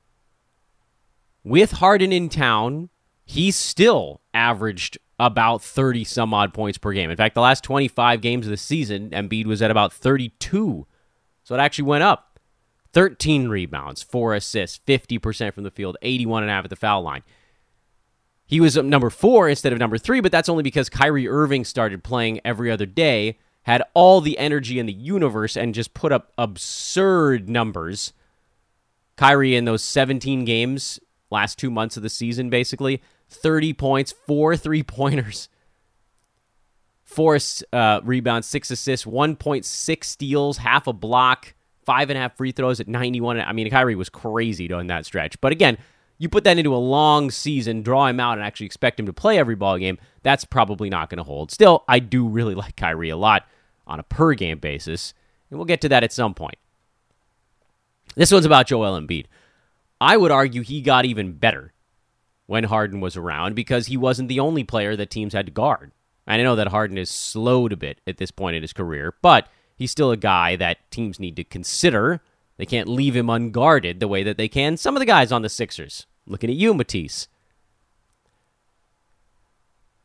With 1.44 1.72
Harden 1.72 2.12
in 2.12 2.28
town, 2.28 2.88
he's 3.24 3.56
still 3.56 4.20
averaged 4.32 4.98
about 5.18 5.62
30 5.62 6.04
some 6.04 6.34
odd 6.34 6.54
points 6.54 6.78
per 6.78 6.92
game. 6.92 7.10
In 7.10 7.16
fact, 7.16 7.34
the 7.34 7.40
last 7.40 7.62
25 7.62 8.20
games 8.20 8.46
of 8.46 8.50
the 8.50 8.56
season, 8.56 9.10
Embiid 9.10 9.46
was 9.46 9.62
at 9.62 9.70
about 9.70 9.92
32. 9.92 10.86
So 11.44 11.54
it 11.54 11.58
actually 11.58 11.84
went 11.84 12.02
up. 12.02 12.31
13 12.92 13.48
rebounds, 13.48 14.02
4 14.02 14.34
assists, 14.34 14.80
50% 14.86 15.54
from 15.54 15.64
the 15.64 15.70
field, 15.70 15.96
81 16.02 16.42
and 16.42 16.50
a 16.50 16.54
half 16.54 16.64
at 16.64 16.70
the 16.70 16.76
foul 16.76 17.02
line. 17.02 17.22
He 18.46 18.60
was 18.60 18.76
number 18.76 19.08
4 19.08 19.48
instead 19.48 19.72
of 19.72 19.78
number 19.78 19.96
3, 19.98 20.20
but 20.20 20.30
that's 20.30 20.48
only 20.48 20.62
because 20.62 20.90
Kyrie 20.90 21.28
Irving 21.28 21.64
started 21.64 22.04
playing 22.04 22.40
every 22.44 22.70
other 22.70 22.86
day, 22.86 23.38
had 23.62 23.82
all 23.94 24.20
the 24.20 24.38
energy 24.38 24.78
in 24.78 24.86
the 24.86 24.92
universe 24.92 25.56
and 25.56 25.74
just 25.74 25.94
put 25.94 26.12
up 26.12 26.32
absurd 26.36 27.48
numbers. 27.48 28.12
Kyrie 29.16 29.56
in 29.56 29.64
those 29.64 29.82
17 29.82 30.44
games 30.44 31.00
last 31.30 31.58
2 31.58 31.70
months 31.70 31.96
of 31.96 32.02
the 32.02 32.10
season 32.10 32.50
basically, 32.50 33.02
30 33.30 33.72
points, 33.72 34.12
four 34.12 34.56
three 34.56 34.82
pointers, 34.82 35.48
four 37.02 37.38
uh, 37.72 38.00
rebounds, 38.04 38.46
six 38.46 38.70
assists, 38.70 39.06
1.6 39.06 40.04
steals, 40.04 40.58
half 40.58 40.86
a 40.86 40.92
block, 40.92 41.54
five 41.84 42.10
and 42.10 42.18
a 42.18 42.20
half 42.20 42.36
free 42.36 42.52
throws 42.52 42.80
at 42.80 42.88
91. 42.88 43.40
I 43.40 43.52
mean, 43.52 43.70
Kyrie 43.70 43.94
was 43.94 44.08
crazy 44.08 44.68
during 44.68 44.86
that 44.88 45.06
stretch. 45.06 45.40
But 45.40 45.52
again, 45.52 45.78
you 46.18 46.28
put 46.28 46.44
that 46.44 46.58
into 46.58 46.74
a 46.74 46.76
long 46.76 47.30
season, 47.30 47.82
draw 47.82 48.06
him 48.06 48.20
out, 48.20 48.38
and 48.38 48.42
actually 48.42 48.66
expect 48.66 49.00
him 49.00 49.06
to 49.06 49.12
play 49.12 49.38
every 49.38 49.56
ball 49.56 49.78
game, 49.78 49.98
that's 50.22 50.44
probably 50.44 50.88
not 50.88 51.10
going 51.10 51.18
to 51.18 51.24
hold. 51.24 51.50
Still, 51.50 51.84
I 51.88 51.98
do 51.98 52.28
really 52.28 52.54
like 52.56 52.76
Kyrie 52.76 53.10
a 53.10 53.16
lot 53.16 53.46
on 53.86 53.98
a 53.98 54.04
per 54.04 54.34
game 54.34 54.58
basis, 54.58 55.14
and 55.50 55.58
we'll 55.58 55.66
get 55.66 55.80
to 55.80 55.88
that 55.88 56.04
at 56.04 56.12
some 56.12 56.34
point. 56.34 56.56
This 58.14 58.30
one's 58.30 58.46
about 58.46 58.66
Joel 58.66 59.00
Embiid. 59.00 59.26
I 60.00 60.16
would 60.16 60.30
argue 60.30 60.62
he 60.62 60.82
got 60.82 61.04
even 61.04 61.32
better 61.32 61.72
when 62.46 62.64
Harden 62.64 63.00
was 63.00 63.16
around 63.16 63.54
because 63.54 63.86
he 63.86 63.96
wasn't 63.96 64.28
the 64.28 64.40
only 64.40 64.64
player 64.64 64.94
that 64.96 65.10
teams 65.10 65.32
had 65.32 65.46
to 65.46 65.52
guard. 65.52 65.92
And 66.26 66.40
I 66.40 66.44
know 66.44 66.56
that 66.56 66.68
Harden 66.68 66.98
is 66.98 67.10
slowed 67.10 67.72
a 67.72 67.76
bit 67.76 68.00
at 68.06 68.18
this 68.18 68.30
point 68.30 68.56
in 68.56 68.62
his 68.62 68.72
career, 68.72 69.14
but 69.22 69.48
he's 69.82 69.90
still 69.90 70.10
a 70.10 70.16
guy 70.16 70.56
that 70.56 70.90
teams 70.90 71.20
need 71.20 71.36
to 71.36 71.44
consider. 71.44 72.22
They 72.56 72.66
can't 72.66 72.88
leave 72.88 73.16
him 73.16 73.28
unguarded 73.28 74.00
the 74.00 74.08
way 74.08 74.22
that 74.22 74.36
they 74.36 74.48
can 74.48 74.76
some 74.76 74.96
of 74.96 75.00
the 75.00 75.06
guys 75.06 75.32
on 75.32 75.42
the 75.42 75.48
Sixers. 75.48 76.06
Looking 76.26 76.50
at 76.50 76.56
you, 76.56 76.72
Matisse. 76.72 77.28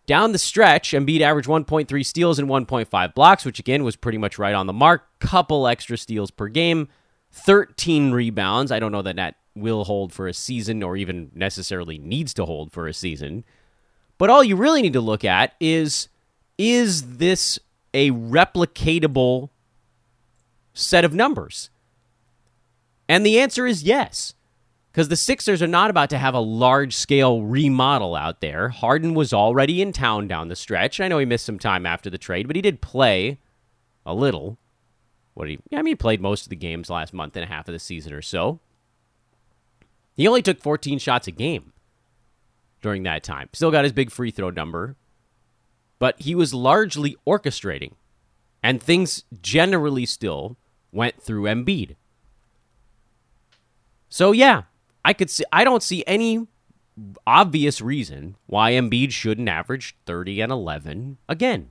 Down 0.08 0.32
the 0.32 0.40
stretch, 0.40 0.92
Embiid 0.92 1.20
averaged 1.22 1.50
1.3 1.50 2.06
steals 2.06 2.40
and 2.40 2.48
1.5 2.48 3.14
blocks, 3.14 3.44
which 3.44 3.60
again 3.60 3.84
was 3.84 3.96
pretty 3.96 4.18
much 4.18 4.40
right 4.40 4.56
on 4.56 4.66
the 4.66 4.74
mark. 4.74 5.04
Couple 5.20 5.68
extra 5.68 5.98
steals 5.98 6.32
per 6.32 6.48
game, 6.48 6.88
13 7.32 8.12
rebounds. 8.12 8.72
I 8.72 8.80
don't 8.80 8.94
know 8.94 9.02
that 9.02 9.18
that 9.18 9.36
will 9.54 9.84
hold 9.84 10.14
for 10.14 10.28
a 10.28 10.34
season 10.34 10.82
or 10.82 10.96
even 10.96 11.32
necessarily 11.36 11.98
needs 11.98 12.34
to 12.36 12.46
hold 12.46 12.72
for 12.72 12.88
a 12.88 12.94
season. 12.94 13.44
But 14.18 14.30
all 14.30 14.44
you 14.44 14.56
really 14.56 14.82
need 14.82 14.94
to 14.94 15.02
look 15.02 15.26
at 15.26 15.54
is 15.60 16.08
is 16.58 17.18
this 17.18 17.60
a 17.94 18.12
replicatable 18.12 19.50
set 20.78 21.06
of 21.06 21.14
numbers? 21.14 21.70
And 23.10 23.26
the 23.26 23.40
answer 23.40 23.66
is 23.66 23.84
yes. 23.84 24.34
Because 24.92 25.10
the 25.10 25.16
Sixers 25.16 25.62
are 25.62 25.68
not 25.68 25.90
about 25.92 26.10
to 26.10 26.18
have 26.18 26.34
a 26.34 26.40
large 26.40 26.96
scale 26.96 27.44
remodel 27.44 28.16
out 28.16 28.42
there. 28.42 28.70
Harden 28.70 29.14
was 29.14 29.32
already 29.32 29.82
in 29.82 29.92
town 29.92 30.28
down 30.28 30.48
the 30.48 30.56
stretch. 30.56 31.00
I 31.00 31.08
know 31.08 31.20
he 31.20 31.26
missed 31.26 31.46
some 31.46 31.60
time 31.60 31.86
after 31.86 32.10
the 32.10 32.18
trade, 32.18 32.48
but 32.48 32.56
he 32.56 32.62
did 32.62 32.82
play 32.82 33.38
a 34.06 34.14
little. 34.14 34.58
What 35.36 35.46
did 35.46 35.62
he? 35.70 35.76
I 35.76 35.84
mean, 35.84 35.92
he 35.92 35.96
played 35.96 36.20
most 36.20 36.48
of 36.48 36.50
the 36.50 36.56
games 36.56 36.90
last 36.90 37.14
month 37.14 37.36
and 37.36 37.44
a 37.44 37.48
half 37.48 37.68
of 37.68 37.74
the 37.74 37.80
season 37.80 38.12
or 38.12 38.24
so. 38.24 38.60
He 40.16 40.28
only 40.28 40.42
took 40.42 40.60
14 40.60 40.98
shots 40.98 41.28
a 41.28 41.32
game 41.32 41.74
during 42.82 43.04
that 43.04 43.24
time. 43.24 43.50
Still 43.54 43.70
got 43.70 43.84
his 43.84 43.94
big 43.94 44.10
free 44.10 44.32
throw 44.32 44.50
number, 44.50 44.96
but 46.00 46.20
he 46.20 46.34
was 46.34 46.56
largely 46.56 47.16
orchestrating, 47.28 47.92
and 48.64 48.82
things 48.82 49.26
generally 49.44 50.08
still 50.08 50.58
went 50.98 51.22
through 51.22 51.44
Embiid. 51.44 51.96
So 54.10 54.34
yeah, 54.34 54.64
I 55.06 55.14
could 55.14 55.30
see. 55.30 55.46
I 55.54 55.64
don't 55.64 55.84
see 55.84 56.04
any 56.06 56.48
obvious 57.26 57.80
reason 57.80 58.36
why 58.48 58.72
Embiid 58.72 59.12
shouldn't 59.12 59.48
average 59.48 59.96
30 60.06 60.42
and 60.42 60.52
11 60.52 61.20
again, 61.30 61.70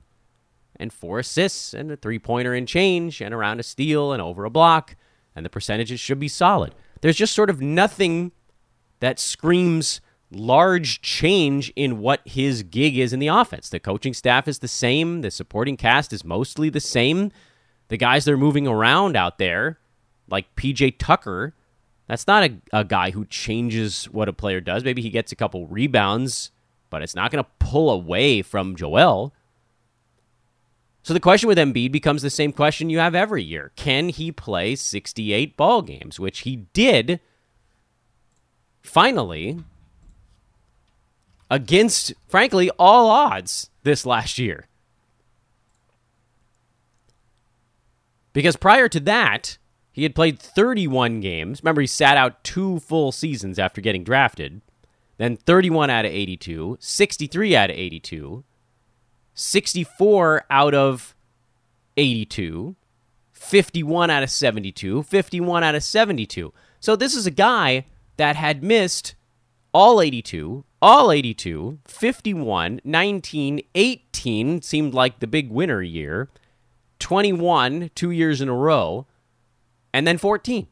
and 0.77 0.93
four 0.93 1.19
assists 1.19 1.73
and 1.73 1.91
a 1.91 1.97
three 1.97 2.17
pointer 2.17 2.53
and 2.53 2.67
change, 2.67 3.21
and 3.21 3.33
around 3.33 3.59
a 3.59 3.63
steal 3.63 4.13
and 4.13 4.21
over 4.21 4.45
a 4.45 4.49
block, 4.49 4.95
and 5.35 5.45
the 5.45 5.49
percentages 5.49 5.99
should 5.99 6.19
be 6.19 6.29
solid. 6.29 6.73
There's 7.01 7.17
just 7.17 7.35
sort 7.35 7.49
of 7.49 7.61
nothing 7.61 8.31
that 9.01 9.19
screams 9.19 10.01
large 10.31 11.01
change 11.01 11.71
in 11.75 11.99
what 11.99 12.21
his 12.25 12.63
gig 12.63 12.97
is 12.97 13.13
in 13.13 13.19
the 13.19 13.27
offense. 13.27 13.69
The 13.69 13.79
coaching 13.79 14.13
staff 14.13 14.47
is 14.47 14.59
the 14.59 14.67
same, 14.67 15.21
the 15.21 15.31
supporting 15.31 15.77
cast 15.77 16.11
is 16.11 16.23
mostly 16.23 16.69
the 16.69 16.79
same. 16.79 17.31
The 17.89 17.97
guys 17.97 18.25
that 18.25 18.33
are 18.33 18.37
moving 18.37 18.67
around 18.67 19.15
out 19.15 19.37
there, 19.37 19.79
like 20.29 20.55
PJ 20.55 20.95
Tucker, 20.97 21.53
that's 22.07 22.27
not 22.27 22.43
a, 22.43 22.57
a 22.73 22.83
guy 22.83 23.11
who 23.11 23.25
changes 23.25 24.05
what 24.05 24.29
a 24.29 24.33
player 24.33 24.61
does. 24.61 24.83
Maybe 24.83 25.01
he 25.01 25.09
gets 25.09 25.31
a 25.31 25.35
couple 25.35 25.67
rebounds, 25.67 26.51
but 26.89 27.01
it's 27.01 27.15
not 27.15 27.31
going 27.31 27.43
to 27.43 27.49
pull 27.59 27.89
away 27.89 28.41
from 28.41 28.75
Joel. 28.75 29.33
So 31.03 31.13
the 31.13 31.19
question 31.19 31.47
with 31.47 31.57
Embiid 31.57 31.91
becomes 31.91 32.21
the 32.21 32.29
same 32.29 32.51
question 32.51 32.89
you 32.89 32.99
have 32.99 33.15
every 33.15 33.43
year. 33.43 33.71
Can 33.75 34.09
he 34.09 34.31
play 34.31 34.75
68 34.75 35.55
ball 35.55 35.81
games, 35.81 36.19
which 36.19 36.39
he 36.39 36.67
did 36.73 37.21
finally 38.81 39.59
against, 41.49 42.13
frankly, 42.27 42.69
all 42.77 43.09
odds 43.09 43.69
this 43.83 44.05
last 44.05 44.37
year. 44.37 44.67
Because 48.37 48.55
prior 48.55 48.87
to 48.89 48.99
that, 48.99 49.57
he 49.91 50.03
had 50.03 50.13
played 50.13 50.37
31 50.37 51.21
games. 51.21 51.63
Remember, 51.63 51.81
he 51.81 51.87
sat 51.87 52.17
out 52.17 52.43
two 52.43 52.77
full 52.77 53.11
seasons 53.11 53.57
after 53.57 53.81
getting 53.81 54.03
drafted. 54.03 54.61
Then 55.17 55.37
31 55.37 55.89
out 55.89 56.05
of 56.05 56.11
82, 56.11 56.77
63 56.79 57.55
out 57.55 57.71
of 57.71 57.75
82, 57.75 58.43
64 59.33 60.45
out 60.51 60.75
of 60.75 61.15
82, 61.97 62.75
51 63.31 64.09
out 64.11 64.21
of 64.21 64.29
72, 64.29 65.01
51 65.01 65.63
out 65.63 65.73
of 65.73 65.83
72. 65.83 66.53
So 66.79 66.95
this 66.95 67.15
is 67.15 67.25
a 67.25 67.31
guy 67.31 67.87
that 68.17 68.35
had 68.35 68.63
missed 68.63 69.15
all 69.73 69.99
82, 69.99 70.63
all 70.79 71.11
82, 71.11 71.79
51, 71.87 72.81
19, 72.83 73.61
18 73.73 74.61
seemed 74.61 74.93
like 74.93 75.21
the 75.21 75.25
big 75.25 75.49
winner 75.49 75.81
year, 75.81 76.29
21 76.99 77.91
two 77.95 78.11
years 78.11 78.41
in 78.41 78.49
a 78.49 78.55
row, 78.55 79.05
and 79.93 80.07
then 80.07 80.17
14. 80.17 80.67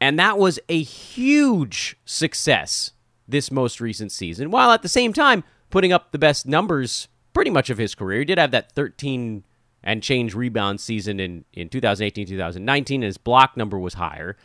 And 0.00 0.18
that 0.18 0.38
was 0.38 0.60
a 0.68 0.80
huge 0.80 1.96
success 2.04 2.92
this 3.26 3.50
most 3.50 3.80
recent 3.80 4.12
season, 4.12 4.50
while 4.50 4.70
at 4.70 4.82
the 4.82 4.88
same 4.88 5.12
time 5.12 5.44
putting 5.70 5.92
up 5.92 6.12
the 6.12 6.18
best 6.18 6.46
numbers 6.46 7.08
pretty 7.34 7.50
much 7.50 7.70
of 7.70 7.78
his 7.78 7.94
career. 7.94 8.20
He 8.20 8.24
did 8.24 8.38
have 8.38 8.52
that 8.52 8.72
13 8.72 9.44
and 9.82 10.02
change 10.02 10.34
rebound 10.34 10.80
season 10.80 11.20
in, 11.20 11.44
in 11.52 11.68
2018 11.68 12.26
2019, 12.26 13.02
and 13.02 13.06
his 13.06 13.18
block 13.18 13.56
number 13.56 13.78
was 13.78 13.94
higher. 13.94 14.36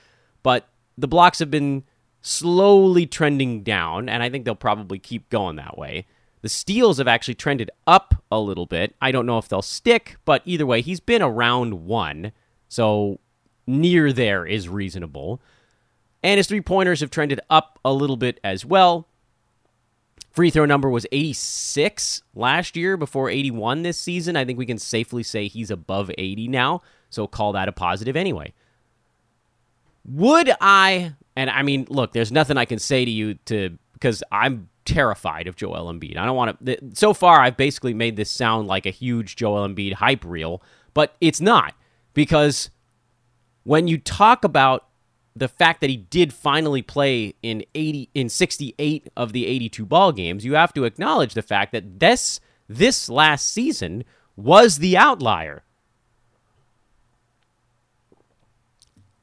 But 0.42 0.68
the 0.98 1.08
blocks 1.08 1.40
have 1.40 1.50
been 1.50 1.84
slowly 2.22 3.06
trending 3.06 3.64
down, 3.64 4.10
and 4.10 4.22
I 4.22 4.30
think 4.30 4.46
they'll 4.46 4.56
probably 4.56 5.00
keep 5.00 5.30
going 5.30 5.56
that 5.58 5.78
way. 5.78 6.06
The 6.44 6.50
steals 6.50 6.98
have 6.98 7.08
actually 7.08 7.36
trended 7.36 7.72
up 7.88 8.22
a 8.30 8.38
little 8.38 8.66
bit. 8.66 8.96
I 9.02 9.14
don't 9.14 9.26
know 9.26 9.38
if 9.38 9.48
they'll 9.48 9.62
stick, 9.62 10.18
but 10.26 10.42
either 10.44 10.66
way, 10.66 10.82
he's 10.82 11.00
been 11.00 11.22
around 11.22 11.86
one, 11.86 12.34
so 12.68 13.22
near 13.66 14.12
there 14.12 14.46
is 14.46 14.68
reasonable. 14.68 15.42
And 16.22 16.38
his 16.38 16.48
three 16.48 16.60
pointers 16.60 17.00
have 17.00 17.10
trended 17.10 17.40
up 17.50 17.80
a 17.86 17.94
little 17.94 18.18
bit 18.18 18.42
as 18.44 18.66
well. 18.66 19.08
Free 20.32 20.50
throw 20.50 20.66
number 20.66 20.90
was 20.90 21.08
86 21.14 22.24
last 22.36 22.76
year 22.76 22.98
before 22.98 23.30
81 23.30 23.84
this 23.84 23.98
season. 23.98 24.36
I 24.36 24.44
think 24.44 24.60
we 24.60 24.66
can 24.66 24.78
safely 24.78 25.24
say 25.24 25.48
he's 25.48 25.72
above 25.72 26.12
80 26.18 26.50
now, 26.50 26.82
so 27.10 27.26
call 27.26 27.54
that 27.54 27.70
a 27.70 27.72
positive 27.72 28.18
anyway. 28.18 28.52
Would 30.04 30.52
I? 30.60 31.14
And 31.38 31.50
I 31.50 31.62
mean, 31.62 31.88
look, 31.88 32.12
there's 32.12 32.34
nothing 32.34 32.58
I 32.58 32.66
can 32.66 32.80
say 32.80 33.06
to 33.06 33.12
you 33.12 33.36
to 33.46 33.78
because 33.94 34.24
I'm 34.30 34.68
terrified 34.86 35.48
of 35.48 35.56
Joel 35.56 35.92
Embiid. 35.92 36.18
I 36.18 36.26
don't 36.26 36.36
want 36.36 36.66
to. 36.66 36.78
So 36.94 37.14
far, 37.14 37.40
I've 37.42 37.58
basically 37.58 37.94
made 37.94 38.16
this 38.16 38.30
sound 38.30 38.68
like 38.68 38.86
a 38.86 38.92
huge 38.92 39.36
Joel 39.36 39.68
Embiid 39.68 39.94
hype 39.94 40.24
reel, 40.26 40.62
but 40.94 41.16
it's 41.22 41.42
not 41.42 41.74
because 42.14 42.70
when 43.64 43.88
you 43.88 43.98
talk 43.98 44.44
about 44.44 44.88
the 45.36 45.48
fact 45.48 45.82
that 45.82 45.90
he 45.90 45.98
did 45.98 46.32
finally 46.32 46.82
play 46.82 47.34
in 47.42 47.66
80 47.74 48.10
in 48.14 48.30
68 48.30 49.08
of 49.18 49.34
the 49.34 49.48
82 49.48 49.86
ball 49.86 50.12
games, 50.12 50.46
you 50.46 50.54
have 50.54 50.74
to 50.74 50.84
acknowledge 50.84 51.34
the 51.34 51.42
fact 51.42 51.72
that 51.72 52.00
this 52.00 52.40
this 52.70 53.10
last 53.10 53.50
season 53.50 54.04
was 54.36 54.78
the 54.78 54.98
outlier. 54.98 55.64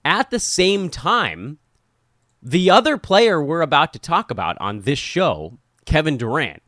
At 0.05 0.31
the 0.31 0.41
same 0.41 0.89
time, 0.89 1.59
the 2.43 2.71
other 2.71 2.97
player 2.97 3.43
we're 3.43 3.61
about 3.61 3.93
to 3.93 3.99
talk 3.99 4.31
about 4.31 4.57
on 4.61 4.83
this 4.83 4.99
show, 4.99 5.59
Kevin 5.85 6.17
Durant, 6.17 6.63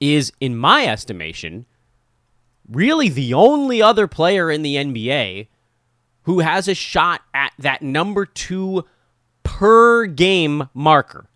is, 0.00 0.32
in 0.40 0.56
my 0.56 0.86
estimation, 0.86 1.66
really 2.70 3.08
the 3.08 3.34
only 3.34 3.82
other 3.82 4.06
player 4.06 4.50
in 4.50 4.62
the 4.62 4.76
NBA 4.76 5.48
who 6.22 6.40
has 6.40 6.68
a 6.68 6.74
shot 6.74 7.22
at 7.34 7.52
that 7.58 7.82
number 7.82 8.26
two 8.26 8.84
per 9.42 10.06
game 10.06 10.68
marker 10.74 11.26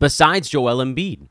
besides 0.00 0.48
Joel 0.48 0.84
Embiid. 0.84 1.28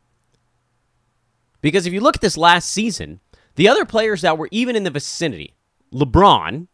Because 1.62 1.86
if 1.86 1.92
you 1.92 2.00
look 2.00 2.16
at 2.16 2.22
this 2.22 2.38
last 2.38 2.70
season, 2.70 3.20
the 3.56 3.68
other 3.68 3.84
players 3.84 4.22
that 4.22 4.38
were 4.38 4.48
even 4.52 4.78
in 4.78 4.84
the 4.84 4.90
vicinity, 4.90 5.54
LeBron, 5.94 6.68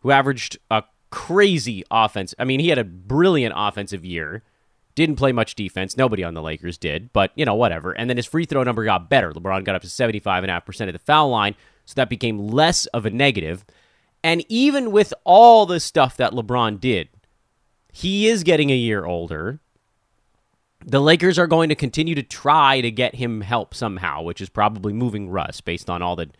who 0.00 0.10
averaged 0.10 0.56
a 0.70 0.84
crazy 1.10 1.84
offense. 1.90 2.34
I 2.38 2.44
mean, 2.44 2.60
he 2.60 2.68
had 2.68 2.78
a 2.78 2.84
brilliant 2.84 3.54
offensive 3.56 4.04
year 4.04 4.42
Didn't 4.96 5.16
play 5.16 5.30
much 5.30 5.54
defense. 5.54 5.96
Nobody 5.96 6.24
on 6.24 6.32
the 6.32 6.42
Lakers 6.42 6.78
did, 6.78 7.12
but 7.12 7.30
you 7.34 7.44
know, 7.44 7.54
whatever. 7.54 7.92
And 7.92 8.08
then 8.08 8.16
his 8.16 8.24
free 8.26 8.46
throw 8.46 8.62
number 8.62 8.82
got 8.84 9.10
better. 9.10 9.30
LeBron 9.30 9.62
got 9.62 9.74
up 9.74 9.82
to 9.82 9.88
75.5% 9.88 10.86
of 10.86 10.94
the 10.94 10.98
foul 10.98 11.28
line, 11.28 11.54
so 11.84 11.92
that 11.96 12.08
became 12.08 12.48
less 12.48 12.86
of 12.86 13.04
a 13.04 13.10
negative. 13.10 13.64
And 14.24 14.42
even 14.48 14.90
with 14.90 15.12
all 15.22 15.66
the 15.66 15.80
stuff 15.80 16.16
that 16.16 16.32
LeBron 16.32 16.80
did, 16.80 17.08
he 17.92 18.26
is 18.26 18.42
getting 18.42 18.70
a 18.70 18.74
year 18.76 19.04
older. 19.04 19.60
The 20.84 21.00
Lakers 21.00 21.38
are 21.38 21.46
going 21.46 21.68
to 21.68 21.74
continue 21.74 22.14
to 22.14 22.22
try 22.22 22.80
to 22.80 22.90
get 22.90 23.16
him 23.16 23.42
help 23.42 23.74
somehow, 23.74 24.22
which 24.22 24.40
is 24.40 24.48
probably 24.48 24.94
moving 24.94 25.28
Russ 25.28 25.60
based 25.60 25.90
on 25.90 26.00
all 26.00 26.16
the 26.16 26.30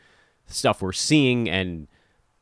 stuff 0.46 0.80
we're 0.80 0.92
seeing. 0.92 1.48
And, 1.50 1.88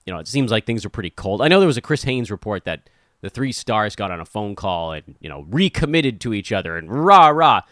you 0.06 0.12
know, 0.12 0.18
it 0.18 0.28
seems 0.28 0.50
like 0.50 0.66
things 0.66 0.84
are 0.84 0.90
pretty 0.90 1.11
cold. 1.11 1.42
I 1.42 1.49
know 1.49 1.61
there 1.61 1.66
was 1.66 1.76
a 1.76 1.82
Chris 1.82 2.04
Haynes 2.04 2.30
report 2.30 2.64
that 2.64 2.88
the 3.20 3.30
three 3.30 3.52
stars 3.52 3.96
got 3.96 4.11
on 4.11 4.20
a 4.20 4.25
phone 4.25 4.54
call 4.54 4.92
and, 4.92 5.16
you 5.20 5.28
know, 5.28 5.46
recommitted 5.49 6.20
to 6.20 6.34
each 6.34 6.52
other 6.52 6.76
and 6.76 6.90
rah, 6.90 7.28
rah. 7.28 7.62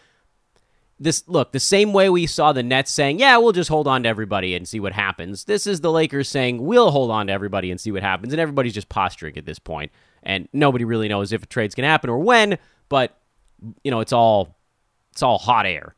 This 0.99 1.27
look, 1.27 1.51
the 1.51 1.59
same 1.59 1.91
way 1.91 2.09
we 2.09 2.25
saw 2.27 2.53
the 2.53 2.63
Nets 2.63 2.91
saying, 2.91 3.19
"Yeah, 3.19 3.37
we'll 3.37 3.51
just 3.51 3.69
hold 3.69 3.87
on 3.87 4.03
to 4.03 4.09
everybody 4.09 4.55
and 4.55 4.67
see 4.67 4.79
what 4.79 4.93
happens." 4.93 5.43
This 5.45 5.67
is 5.67 5.81
the 5.81 5.91
Lakers 5.91 6.29
saying, 6.29 6.63
"We'll 6.63 6.91
hold 6.91 7.11
on 7.11 7.27
to 7.27 7.33
everybody 7.33 7.71
and 7.71 7.81
see 7.81 7.91
what 7.91 8.03
happens." 8.03 8.31
And 8.31 8.39
everybody's 8.39 8.75
just 8.75 8.89
posturing 8.89 9.35
at 9.37 9.45
this 9.45 9.59
point, 9.59 9.91
and 10.21 10.47
nobody 10.53 10.85
really 10.85 11.09
knows 11.09 11.33
if 11.33 11.43
a 11.43 11.45
trade's 11.47 11.75
going 11.75 11.83
to 11.83 11.89
happen 11.89 12.09
or 12.09 12.19
when, 12.19 12.57
but 12.89 13.17
you 13.83 13.91
know, 13.91 13.99
it's 13.99 14.13
all 14.13 14.55
it's 15.11 15.23
all 15.23 15.37
hot 15.37 15.65
air. 15.65 15.95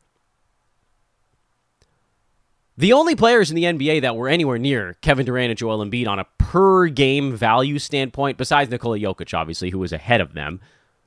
The 2.78 2.92
only 2.92 3.16
players 3.16 3.50
in 3.50 3.56
the 3.56 3.64
NBA 3.64 4.02
that 4.02 4.16
were 4.16 4.28
anywhere 4.28 4.58
near 4.58 4.96
Kevin 5.00 5.24
Durant 5.24 5.50
and 5.50 5.58
Joel 5.58 5.84
Embiid 5.84 6.06
on 6.06 6.18
a 6.18 6.26
per 6.38 6.88
game 6.88 7.34
value 7.34 7.78
standpoint, 7.78 8.36
besides 8.36 8.70
Nikola 8.70 8.98
Jokic, 8.98 9.32
obviously, 9.32 9.70
who 9.70 9.78
was 9.78 9.92
ahead 9.92 10.20
of 10.20 10.34
them, 10.34 10.60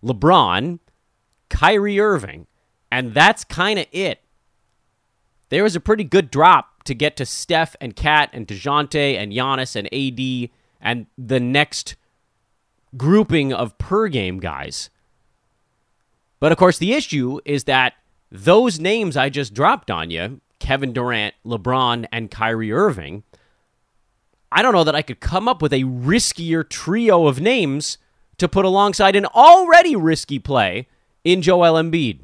LeBron, 0.04 0.80
Kyrie 1.50 2.00
Irving, 2.00 2.48
and 2.92 3.14
that's 3.14 3.44
kind 3.44 3.78
of 3.78 3.86
it. 3.92 4.22
There 5.50 5.64
was 5.64 5.76
a 5.76 5.80
pretty 5.80 6.04
good 6.04 6.32
drop 6.32 6.84
to 6.86 6.96
get 6.96 7.16
to 7.18 7.26
Steph 7.26 7.76
and 7.80 7.96
Kat 7.96 8.30
and 8.34 8.48
DeJounte 8.48 9.18
and 9.18 9.32
Giannis 9.32 9.76
and 9.76 9.88
AD 9.94 10.50
and 10.82 11.06
the 11.18 11.40
next 11.40 11.96
grouping 12.98 13.54
of 13.54 13.78
per 13.78 14.08
game 14.08 14.40
guys. 14.40 14.90
But 16.40 16.52
of 16.52 16.58
course, 16.58 16.80
the 16.80 16.94
issue 16.94 17.40
is 17.46 17.66
that 17.66 17.94
those 18.32 18.80
names 18.80 19.18
I 19.18 19.30
just 19.30 19.54
dropped 19.54 19.92
on 19.92 20.10
you 20.10 20.42
Kevin 20.60 20.94
Durant, 20.94 21.36
LeBron, 21.46 22.06
and 22.12 22.30
Kyrie 22.30 22.72
Irving 22.72 23.24
I 24.51 24.62
don't 24.62 24.74
know 24.74 24.84
that 24.84 24.96
I 24.96 25.01
could 25.01 25.20
come 25.20 25.48
up 25.48 25.62
with 25.62 25.74
a 25.74 25.84
riskier 25.84 26.68
trio 26.68 27.28
of 27.28 27.39
names 27.39 27.98
to 28.38 28.48
put 28.48 28.66
alongside 28.66 29.16
an 29.16 29.25
already 29.28 29.96
risky 29.96 30.39
play 30.39 30.88
in 31.24 31.42
Joel 31.42 31.74
Embiid. 31.74 32.22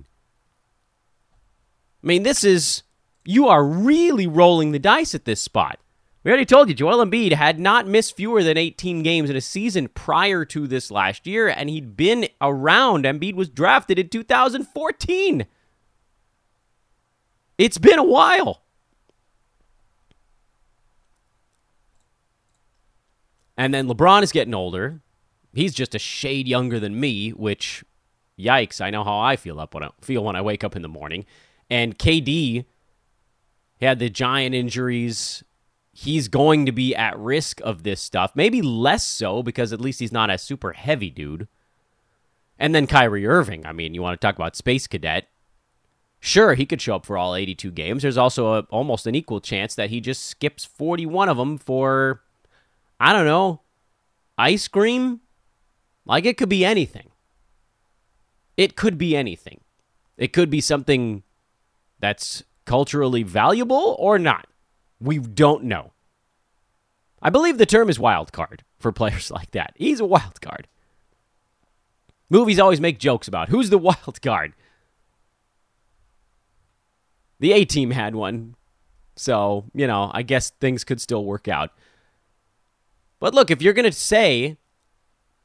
I 2.03 2.07
mean, 2.07 2.23
this 2.23 2.43
is, 2.43 2.83
you 3.23 3.47
are 3.47 3.63
really 3.63 4.27
rolling 4.27 4.71
the 4.71 4.79
dice 4.79 5.13
at 5.13 5.25
this 5.25 5.41
spot. 5.41 5.79
We 6.23 6.31
already 6.31 6.45
told 6.45 6.69
you, 6.69 6.73
Joel 6.73 7.05
Embiid 7.05 7.33
had 7.33 7.59
not 7.59 7.87
missed 7.87 8.15
fewer 8.15 8.41
than 8.41 8.57
18 8.57 9.03
games 9.03 9.29
in 9.29 9.35
a 9.35 9.41
season 9.41 9.89
prior 9.89 10.43
to 10.45 10.65
this 10.65 10.89
last 10.89 11.27
year, 11.27 11.47
and 11.47 11.69
he'd 11.69 11.95
been 11.95 12.27
around. 12.41 13.05
Embiid 13.05 13.35
was 13.35 13.49
drafted 13.49 13.99
in 13.99 14.09
2014. 14.09 15.45
It's 17.57 17.77
been 17.77 17.99
a 17.99 18.03
while. 18.03 18.61
And 23.57 23.73
then 23.73 23.87
LeBron 23.87 24.23
is 24.23 24.31
getting 24.31 24.53
older. 24.53 25.01
He's 25.53 25.73
just 25.73 25.95
a 25.95 25.99
shade 25.99 26.47
younger 26.47 26.79
than 26.79 26.99
me, 26.99 27.29
which 27.31 27.85
yikes, 28.37 28.81
I 28.81 28.89
know 28.89 29.03
how 29.03 29.17
I 29.17 29.37
feel 29.37 29.59
up 29.59 29.73
when 29.73 29.83
I 29.83 29.89
feel 30.01 30.23
when 30.23 30.35
I 30.35 30.41
wake 30.41 30.63
up 30.63 30.75
in 30.75 30.81
the 30.81 30.89
morning. 30.89 31.25
And 31.69 31.97
KD 31.97 32.65
had 33.79 33.99
the 33.99 34.09
giant 34.09 34.53
injuries. 34.53 35.43
He's 35.93 36.27
going 36.27 36.65
to 36.65 36.73
be 36.73 36.93
at 36.93 37.17
risk 37.17 37.61
of 37.61 37.83
this 37.83 38.01
stuff. 38.01 38.33
Maybe 38.35 38.61
less 38.61 39.05
so 39.05 39.41
because 39.41 39.71
at 39.71 39.79
least 39.79 40.01
he's 40.01 40.11
not 40.11 40.29
a 40.29 40.37
super 40.37 40.73
heavy 40.73 41.09
dude. 41.09 41.47
And 42.59 42.75
then 42.75 42.87
Kyrie 42.87 43.25
Irving. 43.25 43.65
I 43.65 43.71
mean, 43.71 43.93
you 43.93 44.01
want 44.01 44.19
to 44.19 44.25
talk 44.25 44.35
about 44.35 44.57
Space 44.57 44.87
Cadet. 44.87 45.27
Sure, 46.25 46.55
he 46.55 46.65
could 46.65 46.81
show 46.81 46.95
up 46.95 47.05
for 47.05 47.19
all 47.19 47.35
82 47.35 47.69
games. 47.69 48.01
There's 48.01 48.17
also 48.17 48.53
a, 48.53 48.59
almost 48.71 49.05
an 49.05 49.13
equal 49.13 49.39
chance 49.39 49.75
that 49.75 49.91
he 49.91 50.01
just 50.01 50.25
skips 50.25 50.65
41 50.65 51.29
of 51.29 51.37
them 51.37 51.59
for 51.59 52.23
I 52.99 53.13
don't 53.13 53.27
know, 53.27 53.61
ice 54.35 54.67
cream? 54.67 55.21
Like 56.03 56.25
it 56.25 56.35
could 56.35 56.49
be 56.49 56.65
anything. 56.65 57.11
It 58.57 58.75
could 58.75 58.97
be 58.97 59.15
anything. 59.15 59.59
It 60.17 60.33
could 60.33 60.49
be 60.49 60.61
something 60.61 61.21
that's 61.99 62.43
culturally 62.65 63.21
valuable 63.21 63.95
or 63.99 64.17
not. 64.17 64.47
We 64.99 65.19
don't 65.19 65.65
know. 65.65 65.91
I 67.21 67.29
believe 67.29 67.59
the 67.59 67.67
term 67.67 67.87
is 67.87 67.99
wild 67.99 68.31
card 68.31 68.63
for 68.79 68.91
players 68.91 69.29
like 69.29 69.51
that. 69.51 69.73
He's 69.75 69.99
a 69.99 70.05
wild 70.05 70.41
card. 70.41 70.67
Movies 72.31 72.57
always 72.57 72.81
make 72.81 72.97
jokes 72.97 73.27
about 73.27 73.49
who's 73.49 73.69
the 73.69 73.77
wild 73.89 74.19
card. 74.23 74.53
The 77.39 77.53
A 77.53 77.65
team 77.65 77.91
had 77.91 78.15
one. 78.15 78.55
So, 79.15 79.65
you 79.73 79.87
know, 79.87 80.11
I 80.13 80.23
guess 80.23 80.49
things 80.49 80.83
could 80.83 80.99
still 80.99 81.23
work 81.23 81.47
out. 81.47 81.71
But 83.19 83.33
look, 83.33 83.49
if 83.49 83.61
you're 83.61 83.73
going 83.73 83.85
to 83.85 83.91
say, 83.91 84.57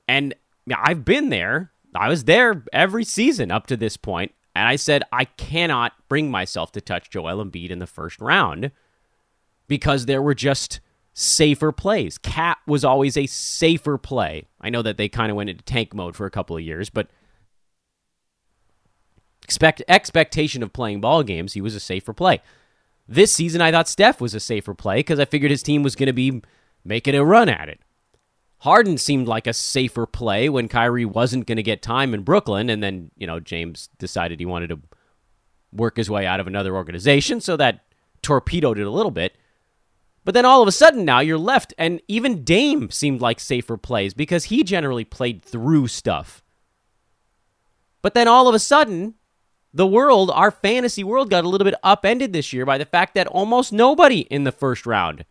and 0.08 0.34
I've 0.74 1.04
been 1.04 1.28
there, 1.28 1.72
I 1.94 2.08
was 2.08 2.24
there 2.24 2.64
every 2.72 3.04
season 3.04 3.50
up 3.50 3.66
to 3.68 3.76
this 3.76 3.96
point, 3.96 4.32
and 4.54 4.66
I 4.66 4.76
said, 4.76 5.04
I 5.12 5.24
cannot 5.24 5.92
bring 6.08 6.30
myself 6.30 6.72
to 6.72 6.80
touch 6.80 7.10
Joel 7.10 7.44
Embiid 7.44 7.70
in 7.70 7.78
the 7.78 7.86
first 7.86 8.20
round 8.20 8.72
because 9.68 10.06
there 10.06 10.22
were 10.22 10.34
just 10.34 10.80
safer 11.12 11.70
plays. 11.70 12.18
Cat 12.18 12.58
was 12.66 12.84
always 12.84 13.16
a 13.16 13.26
safer 13.26 13.98
play. 13.98 14.46
I 14.60 14.70
know 14.70 14.82
that 14.82 14.96
they 14.96 15.08
kind 15.08 15.30
of 15.30 15.36
went 15.36 15.50
into 15.50 15.64
tank 15.64 15.94
mode 15.94 16.16
for 16.16 16.26
a 16.26 16.30
couple 16.30 16.56
of 16.56 16.62
years, 16.62 16.90
but 16.90 17.08
expect 19.42 19.82
expectation 19.88 20.62
of 20.62 20.72
playing 20.72 21.00
ball 21.00 21.22
games, 21.22 21.54
he 21.54 21.60
was 21.60 21.74
a 21.74 21.80
safer 21.80 22.12
play. 22.12 22.40
This 23.08 23.32
season, 23.32 23.60
I 23.60 23.72
thought 23.72 23.88
Steph 23.88 24.20
was 24.20 24.34
a 24.34 24.40
safer 24.40 24.74
play 24.74 24.98
because 24.98 25.18
I 25.18 25.24
figured 25.24 25.50
his 25.50 25.62
team 25.62 25.82
was 25.82 25.96
going 25.96 26.06
to 26.06 26.12
be 26.12 26.42
making 26.84 27.14
a 27.14 27.24
run 27.24 27.48
at 27.48 27.68
it. 27.68 27.80
Harden 28.58 28.98
seemed 28.98 29.26
like 29.26 29.46
a 29.46 29.54
safer 29.54 30.06
play 30.06 30.48
when 30.48 30.68
Kyrie 30.68 31.06
wasn't 31.06 31.46
going 31.46 31.56
to 31.56 31.62
get 31.62 31.82
time 31.82 32.12
in 32.12 32.22
Brooklyn, 32.22 32.68
and 32.70 32.82
then 32.82 33.10
you 33.16 33.26
know 33.26 33.40
James 33.40 33.88
decided 33.98 34.38
he 34.38 34.46
wanted 34.46 34.68
to 34.68 34.80
work 35.72 35.96
his 35.96 36.10
way 36.10 36.26
out 36.26 36.40
of 36.40 36.46
another 36.46 36.76
organization, 36.76 37.40
so 37.40 37.56
that 37.56 37.84
torpedoed 38.22 38.78
it 38.78 38.86
a 38.86 38.90
little 38.90 39.10
bit. 39.10 39.36
But 40.24 40.34
then 40.34 40.44
all 40.44 40.60
of 40.60 40.68
a 40.68 40.72
sudden 40.72 41.04
now 41.04 41.20
you're 41.20 41.38
left, 41.38 41.72
and 41.78 42.02
even 42.06 42.44
Dame 42.44 42.90
seemed 42.90 43.22
like 43.22 43.40
safer 43.40 43.78
plays 43.78 44.12
because 44.12 44.44
he 44.44 44.62
generally 44.62 45.04
played 45.04 45.42
through 45.42 45.88
stuff. 45.88 46.42
But 48.02 48.14
then 48.14 48.28
all 48.28 48.46
of 48.46 48.54
a 48.54 48.58
sudden, 48.58 49.14
the 49.72 49.86
world, 49.86 50.30
our 50.32 50.50
fantasy 50.50 51.04
world, 51.04 51.30
got 51.30 51.44
a 51.44 51.48
little 51.48 51.64
bit 51.64 51.74
upended 51.82 52.32
this 52.32 52.52
year 52.52 52.66
by 52.66 52.78
the 52.78 52.84
fact 52.84 53.14
that 53.14 53.26
almost 53.28 53.72
nobody 53.72 54.20
in 54.20 54.44
the 54.44 54.52
first 54.52 54.86
round 54.86 55.24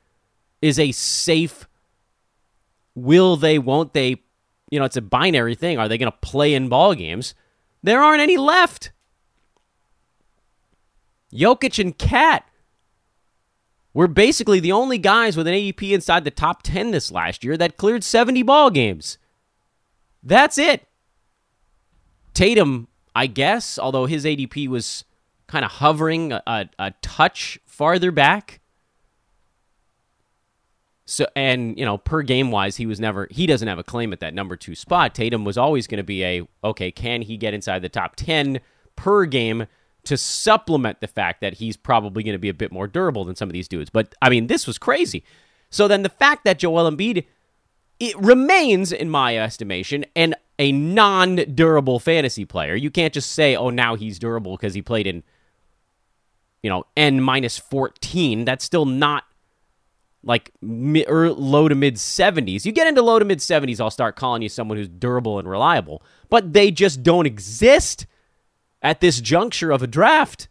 is 0.62 0.80
a 0.80 0.92
safe 0.92 1.68
will 2.96 3.36
they, 3.36 3.60
won't 3.60 3.94
they, 3.94 4.22
you 4.70 4.80
know, 4.80 4.86
it's 4.86 4.98
a 4.98 5.02
binary 5.02 5.56
thing. 5.56 5.78
Are 5.78 5.88
they 5.88 5.98
going 5.98 6.12
to 6.12 6.18
play 6.20 6.54
in 6.54 6.70
ball 6.70 6.96
games? 6.96 7.34
There 7.84 8.02
aren't 8.02 8.22
any 8.22 8.38
left. 8.38 8.92
Jokic 11.34 11.80
and 11.80 11.98
Cat 11.98 12.46
were 13.94 14.08
basically 14.08 14.60
the 14.60 14.72
only 14.72 14.98
guys 14.98 15.38
with 15.38 15.48
an 15.48 15.54
ADP 15.54 15.92
inside 15.92 16.24
the 16.24 16.32
top 16.32 16.64
10 16.64 16.92
this 16.92 17.12
last 17.12 17.44
year 17.44 17.58
that 17.58 17.78
cleared 17.78 18.04
70 18.04 18.44
ball 18.44 18.70
games. 18.70 19.18
That's 20.22 20.58
it. 20.58 20.88
Tatum, 22.34 22.88
I 23.16 23.28
guess, 23.28 23.80
although 23.80 24.06
his 24.06 24.26
ADP 24.26 24.68
was 24.68 25.04
kind 25.48 25.66
of 25.66 25.72
hovering 25.72 26.32
a, 26.32 26.44
a, 26.46 26.70
a 26.78 26.94
touch 27.02 27.60
farther 27.66 28.12
back. 28.12 28.60
So 31.06 31.26
and 31.36 31.78
you 31.78 31.86
know 31.86 31.98
per 31.98 32.22
game 32.22 32.52
wise 32.52 32.76
he 32.76 32.86
was 32.86 33.00
never 33.00 33.28
he 33.32 33.48
doesn't 33.48 33.68
have 33.68 33.80
a 33.80 33.84
claim 33.84 34.14
at 34.14 34.20
that 34.20 34.36
number 34.36 34.56
2 34.56 34.76
spot. 34.76 35.16
Tatum 35.16 35.44
was 35.44 35.58
always 35.58 35.88
going 35.88 35.98
to 35.98 36.04
be 36.04 36.24
a 36.24 36.48
okay, 36.64 36.92
can 36.92 37.24
he 37.24 37.36
get 37.36 37.56
inside 37.56 37.82
the 37.82 37.90
top 37.90 38.16
10 38.16 38.60
per 38.96 39.26
game 39.26 39.66
to 40.04 40.18
supplement 40.18 41.02
the 41.02 41.08
fact 41.08 41.42
that 41.42 41.56
he's 41.56 41.76
probably 41.76 42.22
going 42.24 42.34
to 42.34 42.40
be 42.40 42.50
a 42.50 42.54
bit 42.54 42.72
more 42.72 42.88
durable 42.88 43.26
than 43.26 43.36
some 43.36 43.50
of 43.50 43.54
these 43.54 43.68
dudes. 43.68 43.90
But 43.90 44.14
I 44.22 44.30
mean, 44.30 44.48
this 44.48 44.68
was 44.68 44.78
crazy. 44.78 45.24
So 45.72 45.88
then 45.88 46.04
the 46.04 46.10
fact 46.10 46.46
that 46.46 46.60
Joel 46.60 46.90
Embiid 46.90 47.26
it 48.00 48.18
remains 48.18 48.92
in 48.92 49.10
my 49.10 49.38
estimation 49.38 50.06
an 50.16 50.36
a 50.60 50.72
non-durable 50.72 52.00
fantasy 52.00 52.46
player. 52.46 52.76
You 52.76 52.92
can't 52.92 53.14
just 53.14 53.32
say, 53.32 53.56
"Oh, 53.56 53.72
now 53.72 53.96
he's 53.96 54.20
durable 54.20 54.58
because 54.58 54.76
he 54.76 54.82
played 54.84 55.08
in 55.08 55.24
you 56.62 56.70
know, 56.70 56.84
n 56.96 57.22
minus 57.22 57.58
14." 57.58 58.46
That's 58.46 58.64
still 58.66 58.86
not 58.86 59.24
like 60.24 60.52
mi- 60.62 61.06
er, 61.08 61.32
low 61.32 61.68
to 61.68 61.76
mid 61.76 61.96
70s. 61.96 62.66
You 62.66 62.72
get 62.72 62.88
into 62.88 63.02
low 63.02 63.20
to 63.20 63.26
mid 63.26 63.40
70s, 63.40 63.80
I'll 63.80 63.90
start 63.90 64.16
calling 64.16 64.42
you 64.42 64.50
someone 64.50 64.78
who's 64.78 64.90
durable 64.90 65.40
and 65.40 65.50
reliable. 65.50 66.04
But 66.30 66.54
they 66.54 66.72
just 66.72 67.04
don't 67.04 67.26
exist 67.26 68.06
at 68.82 69.02
this 69.02 69.22
juncture 69.22 69.72
of 69.72 69.82
a 69.82 69.88
draft. 69.88 70.48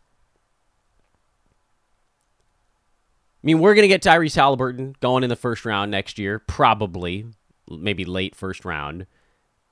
I 3.43 3.47
mean, 3.47 3.61
we're 3.61 3.75
going 3.75 3.85
to 3.85 3.89
get 3.89 4.03
Tyrese 4.03 4.35
Halliburton 4.35 4.97
going 5.01 5.23
in 5.23 5.31
the 5.31 5.37
first 5.37 5.65
round 5.65 5.91
next 5.91 6.19
year, 6.19 6.39
probably, 6.39 7.27
maybe 7.71 8.05
late 8.05 8.35
first 8.35 8.65
round. 8.65 9.07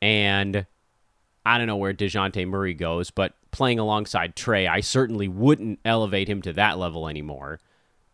And 0.00 0.66
I 1.44 1.58
don't 1.58 1.66
know 1.66 1.76
where 1.76 1.94
DeJounte 1.94 2.46
Murray 2.48 2.74
goes, 2.74 3.10
but 3.10 3.34
playing 3.50 3.78
alongside 3.78 4.36
Trae, 4.36 4.68
I 4.68 4.80
certainly 4.80 5.28
wouldn't 5.28 5.78
elevate 5.84 6.28
him 6.28 6.42
to 6.42 6.52
that 6.54 6.78
level 6.78 7.08
anymore. 7.08 7.60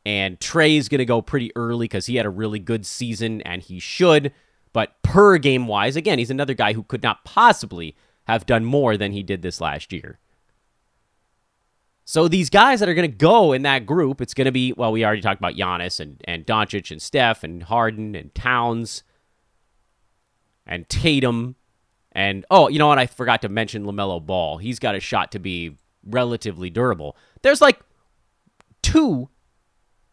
And 0.05 0.38
Trae 0.38 0.77
is 0.77 0.88
going 0.88 0.99
to 0.99 1.05
go 1.05 1.23
pretty 1.23 1.51
early 1.57 1.85
because 1.85 2.07
he 2.07 2.16
had 2.16 2.27
a 2.27 2.31
really 2.31 2.59
good 2.59 2.85
season 2.85 3.40
and 3.42 3.62
he 3.62 3.79
should. 3.79 4.33
But 4.73 5.03
per 5.03 5.38
game 5.38 5.66
wise, 5.66 5.97
again, 5.97 6.18
he's 6.18 6.31
another 6.31 6.55
guy 6.55 6.73
who 6.73 6.83
could 6.83 7.03
not 7.03 7.25
possibly 7.25 7.95
have 8.25 8.47
done 8.47 8.64
more 8.64 8.97
than 8.97 9.12
he 9.12 9.23
did 9.23 9.42
this 9.42 9.61
last 9.61 9.92
year. 9.92 10.18
So 12.05 12.29
these 12.29 12.51
guys 12.51 12.81
that 12.81 12.88
are 12.88 12.95
going 12.95 13.11
to 13.11 13.16
go 13.16 13.53
in 13.53 13.62
that 13.62 13.87
group, 13.87 14.21
it's 14.21 14.35
going 14.35 14.47
to 14.47 14.53
be 14.53 14.73
well, 14.77 14.92
we 14.92 15.05
already 15.05 15.23
talked 15.23 15.40
about 15.40 15.55
Giannis 15.55 16.01
and 16.01 16.21
and 16.25 16.45
Doncic 16.45 16.90
and 16.90 17.01
Steph 17.01 17.45
and 17.45 17.62
Harden 17.62 18.14
and 18.14 18.35
Towns 18.35 19.03
and 20.66 20.88
Tatum 20.88 21.57
and 22.12 22.44
oh, 22.51 22.68
you 22.68 22.79
know 22.79 22.88
what? 22.88 22.98
I 22.98 23.07
forgot 23.07 23.42
to 23.42 23.48
mention 23.48 23.85
LaMelo 23.85 24.25
Ball. 24.25 24.59
He's 24.59 24.79
got 24.79 24.94
a 24.94 25.01
shot 25.01 25.33
to 25.33 25.38
be 25.38 25.77
relatively 26.05 26.70
durable. 26.70 27.16
There's 27.42 27.61
like 27.61 27.81
two 28.83 29.29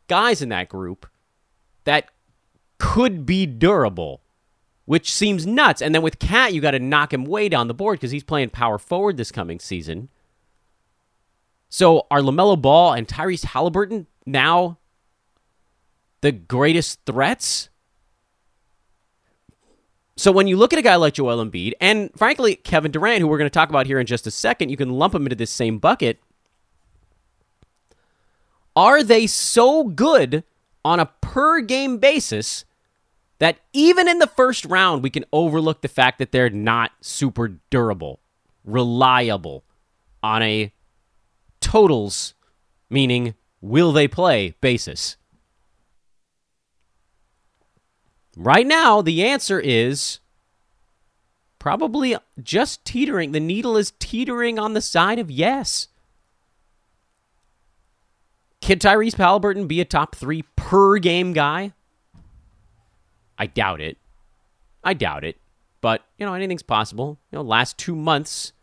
guys 0.07 0.41
in 0.41 0.49
that 0.49 0.69
group 0.69 1.05
that 1.83 2.09
could 2.77 3.25
be 3.25 3.45
durable, 3.45 4.21
which 4.85 5.11
seems 5.11 5.45
nuts. 5.45 5.81
And 5.81 5.93
then 5.93 6.01
with 6.01 6.19
KAT, 6.19 6.53
you 6.53 6.61
got 6.61 6.71
to 6.71 6.79
knock 6.79 7.13
him 7.13 7.25
way 7.25 7.49
down 7.49 7.67
the 7.67 7.73
board 7.73 7.99
because 7.99 8.11
he's 8.11 8.23
playing 8.23 8.51
power 8.51 8.77
forward 8.77 9.17
this 9.17 9.31
coming 9.31 9.59
season. 9.59 10.09
So 11.67 12.07
are 12.09 12.21
LaMelo 12.21 12.59
Ball 12.59 12.93
and 12.93 13.07
Tyrese 13.07 13.45
Halliburton 13.45 14.07
now 14.25 14.79
the 16.21 16.31
greatest 16.31 16.99
threats? 17.05 17.69
So 20.19 20.33
when 20.33 20.47
you 20.47 20.57
look 20.57 20.73
at 20.73 20.79
a 20.79 20.81
guy 20.81 20.97
like 20.97 21.13
Joel 21.13 21.45
Embiid 21.45 21.71
and 21.79 22.09
frankly 22.13 22.57
Kevin 22.57 22.91
Durant, 22.91 23.21
who 23.21 23.27
we're 23.27 23.37
going 23.37 23.49
to 23.49 23.53
talk 23.53 23.69
about 23.69 23.85
here 23.85 24.01
in 24.01 24.05
just 24.05 24.27
a 24.27 24.31
second, 24.31 24.67
you 24.67 24.75
can 24.75 24.89
lump 24.89 25.13
them 25.13 25.25
into 25.25 25.37
this 25.37 25.49
same 25.49 25.79
bucket. 25.79 26.19
Are 28.75 29.01
they 29.01 29.27
so 29.27 29.85
good 29.85 30.43
on 30.83 30.99
a 30.99 31.05
per 31.21 31.61
game 31.61 31.99
basis 31.99 32.65
that 33.37 33.59
even 33.71 34.09
in 34.09 34.19
the 34.19 34.27
first 34.27 34.65
round 34.65 35.03
we 35.03 35.09
can 35.09 35.23
overlook 35.31 35.81
the 35.81 35.87
fact 35.87 36.19
that 36.19 36.33
they're 36.33 36.49
not 36.49 36.91
super 36.99 37.57
durable, 37.69 38.19
reliable 38.65 39.63
on 40.21 40.43
a 40.43 40.73
totals, 41.61 42.33
meaning 42.89 43.35
will 43.61 43.93
they 43.93 44.09
play 44.09 44.53
basis? 44.59 45.15
Right 48.41 48.65
now, 48.65 49.01
the 49.01 49.25
answer 49.25 49.59
is 49.59 50.19
probably 51.59 52.15
just 52.41 52.85
teetering. 52.85 53.33
The 53.33 53.41
needle 53.41 53.75
is 53.75 53.91
teetering 53.99 54.57
on 54.57 54.73
the 54.73 54.81
side 54.81 55.19
of 55.19 55.29
yes. 55.29 55.89
Can 58.61 58.79
Tyrese 58.79 59.17
Halliburton 59.17 59.67
be 59.67 59.81
a 59.81 59.85
top 59.85 60.15
three 60.15 60.43
per 60.55 60.99
game 60.99 61.33
guy? 61.33 61.73
I 63.37 63.45
doubt 63.47 63.81
it. 63.81 63.97
I 64.85 64.93
doubt 64.93 65.25
it. 65.25 65.35
But, 65.81 66.05
you 66.17 66.25
know, 66.25 66.33
anything's 66.33 66.63
possible. 66.63 67.19
You 67.33 67.39
know, 67.39 67.43
last 67.43 67.77
two 67.77 67.95
months, 67.95 68.53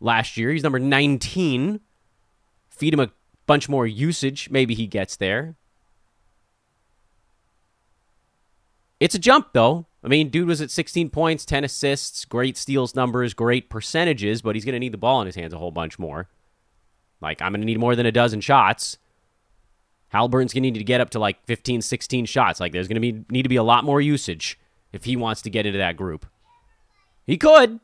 last 0.00 0.36
year, 0.36 0.50
he's 0.50 0.64
number 0.64 0.80
19 0.80 1.78
feed 2.68 2.94
him 2.94 3.00
a 3.00 3.12
bunch 3.46 3.68
more 3.68 3.86
usage, 3.86 4.50
maybe 4.50 4.74
he 4.74 4.88
gets 4.88 5.14
there. 5.14 5.54
It's 9.02 9.16
a 9.16 9.18
jump, 9.18 9.48
though. 9.52 9.86
I 10.04 10.06
mean, 10.06 10.28
dude 10.28 10.46
was 10.46 10.60
at 10.60 10.70
16 10.70 11.10
points, 11.10 11.44
10 11.44 11.64
assists, 11.64 12.24
great 12.24 12.56
steals 12.56 12.94
numbers, 12.94 13.34
great 13.34 13.68
percentages, 13.68 14.42
but 14.42 14.54
he's 14.54 14.64
going 14.64 14.74
to 14.74 14.78
need 14.78 14.92
the 14.92 14.98
ball 14.98 15.20
in 15.20 15.26
his 15.26 15.34
hands 15.34 15.52
a 15.52 15.58
whole 15.58 15.72
bunch 15.72 15.98
more. 15.98 16.28
Like, 17.20 17.42
I'm 17.42 17.50
going 17.50 17.62
to 17.62 17.66
need 17.66 17.80
more 17.80 17.96
than 17.96 18.06
a 18.06 18.12
dozen 18.12 18.40
shots. 18.40 18.98
Halliburton's 20.10 20.52
going 20.54 20.62
to 20.62 20.70
need 20.70 20.78
to 20.78 20.84
get 20.84 21.00
up 21.00 21.10
to 21.10 21.18
like 21.18 21.44
15, 21.46 21.82
16 21.82 22.26
shots. 22.26 22.60
Like, 22.60 22.70
there's 22.70 22.86
going 22.86 22.94
to 22.94 23.00
be 23.00 23.24
need 23.28 23.42
to 23.42 23.48
be 23.48 23.56
a 23.56 23.64
lot 23.64 23.82
more 23.82 24.00
usage 24.00 24.56
if 24.92 25.02
he 25.02 25.16
wants 25.16 25.42
to 25.42 25.50
get 25.50 25.66
into 25.66 25.78
that 25.78 25.96
group. 25.96 26.24
He 27.26 27.36
could. 27.36 27.80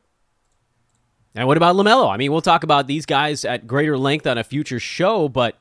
And 1.35 1.49
what 1.49 1.57
about 1.57 1.75
LaMelo? 1.75 2.09
I 2.09 2.15
mean, 2.15 2.31
we'll 2.31 2.39
talk 2.39 2.63
about 2.63 2.87
these 2.87 3.05
guys 3.05 3.43
at 3.43 3.67
greater 3.67 3.97
length 3.97 4.25
on 4.25 4.37
a 4.37 4.43
future 4.45 4.79
show, 4.79 5.27
but 5.27 5.57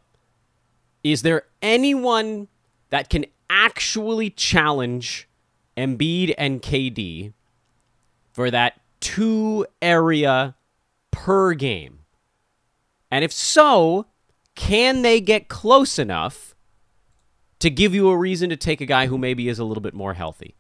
is 1.03 1.23
there 1.23 1.43
anyone 1.63 2.47
that 2.91 3.11
can 3.11 3.27
actually 3.51 4.31
challenge 4.31 5.28
Embiid 5.79 6.35
and 6.37 6.61
KD 6.61 7.33
for 8.33 8.51
that 8.51 8.81
two 9.01 9.65
area 9.81 10.57
per 11.13 11.55
game? 11.55 12.01
And 13.11 13.25
if 13.25 13.33
so, 13.33 14.07
can 14.55 15.03
they 15.03 15.21
get 15.21 15.49
close 15.49 15.99
enough 15.99 16.55
to 17.61 17.71
give 17.71 17.95
you 17.95 18.09
a 18.11 18.17
reason 18.17 18.51
to 18.51 18.57
take 18.57 18.81
a 18.81 18.87
guy 18.87 19.07
who 19.07 19.17
maybe 19.17 19.49
is 19.49 19.59
a 19.59 19.65
little 19.65 19.81
bit 19.81 19.95
more 19.95 20.15
healthy? 20.15 20.57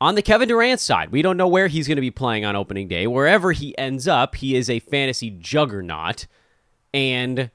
On 0.00 0.14
the 0.14 0.22
Kevin 0.22 0.48
Durant 0.48 0.78
side, 0.78 1.10
we 1.10 1.22
don't 1.22 1.36
know 1.36 1.48
where 1.48 1.66
he's 1.66 1.88
going 1.88 1.96
to 1.96 2.00
be 2.00 2.12
playing 2.12 2.44
on 2.44 2.54
opening 2.54 2.86
day. 2.86 3.08
Wherever 3.08 3.50
he 3.50 3.76
ends 3.76 4.06
up, 4.06 4.36
he 4.36 4.54
is 4.54 4.70
a 4.70 4.78
fantasy 4.78 5.30
juggernaut. 5.30 6.28
And 6.94 7.50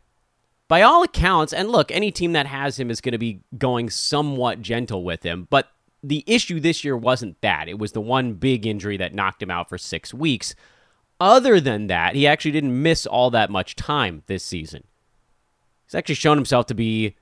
by 0.68 0.82
all 0.82 1.04
accounts, 1.04 1.54
and 1.54 1.70
look, 1.70 1.92
any 1.92 2.12
team 2.12 2.34
that 2.34 2.48
has 2.48 2.80
him 2.80 2.90
is 2.90 3.02
going 3.02 3.12
to 3.14 3.18
be 3.18 3.42
going 3.58 3.90
somewhat 3.90 4.62
gentle 4.62 5.04
with 5.04 5.24
him. 5.24 5.48
But 5.50 5.70
the 6.02 6.24
issue 6.28 6.60
this 6.60 6.84
year 6.84 6.98
wasn't 6.98 7.40
that. 7.42 7.68
It 7.68 7.80
was 7.80 7.92
the 7.92 8.02
one 8.02 8.34
big 8.34 8.66
injury 8.66 8.98
that 8.98 9.14
knocked 9.14 9.42
him 9.42 9.52
out 9.52 9.70
for 9.70 9.78
six 9.78 10.14
weeks. 10.14 10.56
Other 11.20 11.60
than 11.60 11.88
that, 11.88 12.16
he 12.16 12.28
actually 12.28 12.52
didn't 12.52 12.82
miss 12.82 13.06
all 13.06 13.30
that 13.32 13.50
much 13.50 13.76
time 13.76 14.24
this 14.28 14.44
season. 14.44 14.84
He's 15.86 15.96
actually 15.96 16.16
shown 16.16 16.38
himself 16.38 16.66
to 16.68 16.74
be 16.74 17.16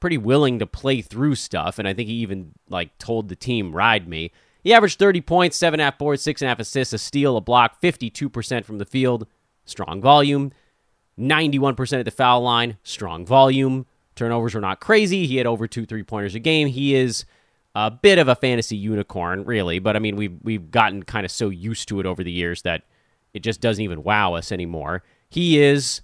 pretty 0.00 0.18
willing 0.18 0.58
to 0.60 0.66
play 0.66 1.00
through 1.00 1.34
stuff, 1.34 1.78
and 1.78 1.88
I 1.88 1.94
think 1.94 2.08
he 2.08 2.14
even 2.16 2.52
like 2.68 2.96
told 2.98 3.28
the 3.28 3.36
team, 3.36 3.74
"Ride 3.74 4.06
me." 4.06 4.30
He 4.62 4.72
averaged 4.72 4.98
30 4.98 5.20
points, 5.20 5.56
7.5 5.56 5.98
boards, 5.98 6.22
6.5 6.22 6.60
assists, 6.60 6.92
a 6.92 6.98
steal, 6.98 7.36
a 7.36 7.40
block, 7.40 7.80
52% 7.80 8.66
from 8.66 8.78
the 8.78 8.84
field, 8.84 9.26
strong 9.64 10.00
volume, 10.00 10.52
91% 11.18 11.98
at 11.98 12.04
the 12.04 12.10
foul 12.10 12.42
line, 12.42 12.78
strong 12.82 13.26
volume. 13.26 13.86
Turnovers 14.14 14.54
were 14.54 14.60
not 14.60 14.80
crazy. 14.80 15.26
He 15.26 15.36
had 15.36 15.46
over 15.46 15.66
two 15.66 15.86
three 15.86 16.02
pointers 16.02 16.34
a 16.34 16.38
game. 16.38 16.68
He 16.68 16.94
is 16.94 17.24
a 17.74 17.90
bit 17.90 18.18
of 18.18 18.28
a 18.28 18.34
fantasy 18.34 18.76
unicorn, 18.76 19.44
really, 19.44 19.78
but 19.78 19.96
I 19.96 19.98
mean, 19.98 20.16
we've, 20.16 20.36
we've 20.42 20.70
gotten 20.70 21.02
kind 21.02 21.24
of 21.24 21.30
so 21.30 21.48
used 21.48 21.88
to 21.88 22.00
it 22.00 22.06
over 22.06 22.24
the 22.24 22.32
years 22.32 22.62
that 22.62 22.82
it 23.34 23.40
just 23.40 23.60
doesn't 23.60 23.82
even 23.82 24.02
wow 24.02 24.34
us 24.34 24.50
anymore. 24.50 25.02
He 25.28 25.60
is 25.60 26.00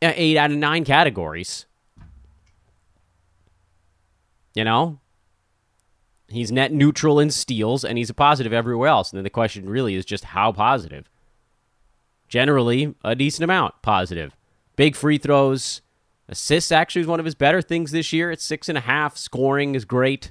eight 0.00 0.36
out 0.36 0.50
of 0.50 0.56
nine 0.56 0.84
categories. 0.84 1.66
You 4.54 4.64
know, 4.64 5.00
He's 6.30 6.52
net 6.52 6.72
neutral 6.72 7.18
in 7.18 7.30
steals, 7.30 7.84
and 7.84 7.98
he's 7.98 8.08
a 8.10 8.14
positive 8.14 8.52
everywhere 8.52 8.88
else. 8.88 9.10
And 9.10 9.18
then 9.18 9.24
the 9.24 9.30
question 9.30 9.68
really 9.68 9.96
is 9.96 10.04
just 10.04 10.24
how 10.24 10.52
positive. 10.52 11.10
Generally, 12.30 12.94
a 13.04 13.14
decent 13.14 13.44
amount 13.44 13.74
positive. 13.82 14.34
Big 14.76 14.96
free 14.96 15.18
throws. 15.18 15.82
Assists 16.28 16.70
actually 16.70 17.02
is 17.02 17.08
one 17.08 17.18
of 17.18 17.26
his 17.26 17.34
better 17.34 17.60
things 17.60 17.90
this 17.90 18.12
year. 18.12 18.30
at 18.30 18.40
six 18.40 18.68
and 18.68 18.78
a 18.78 18.82
half. 18.82 19.16
Scoring 19.16 19.74
is 19.74 19.84
great. 19.84 20.30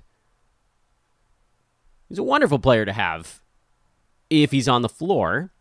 He's 2.07 2.17
a 2.17 2.23
wonderful 2.23 2.57
player 2.57 2.85
to 2.85 2.93
have 2.93 3.41
if 4.29 4.51
he's 4.51 4.69
on 4.69 4.81
the 4.81 4.89
floor. 4.89 5.51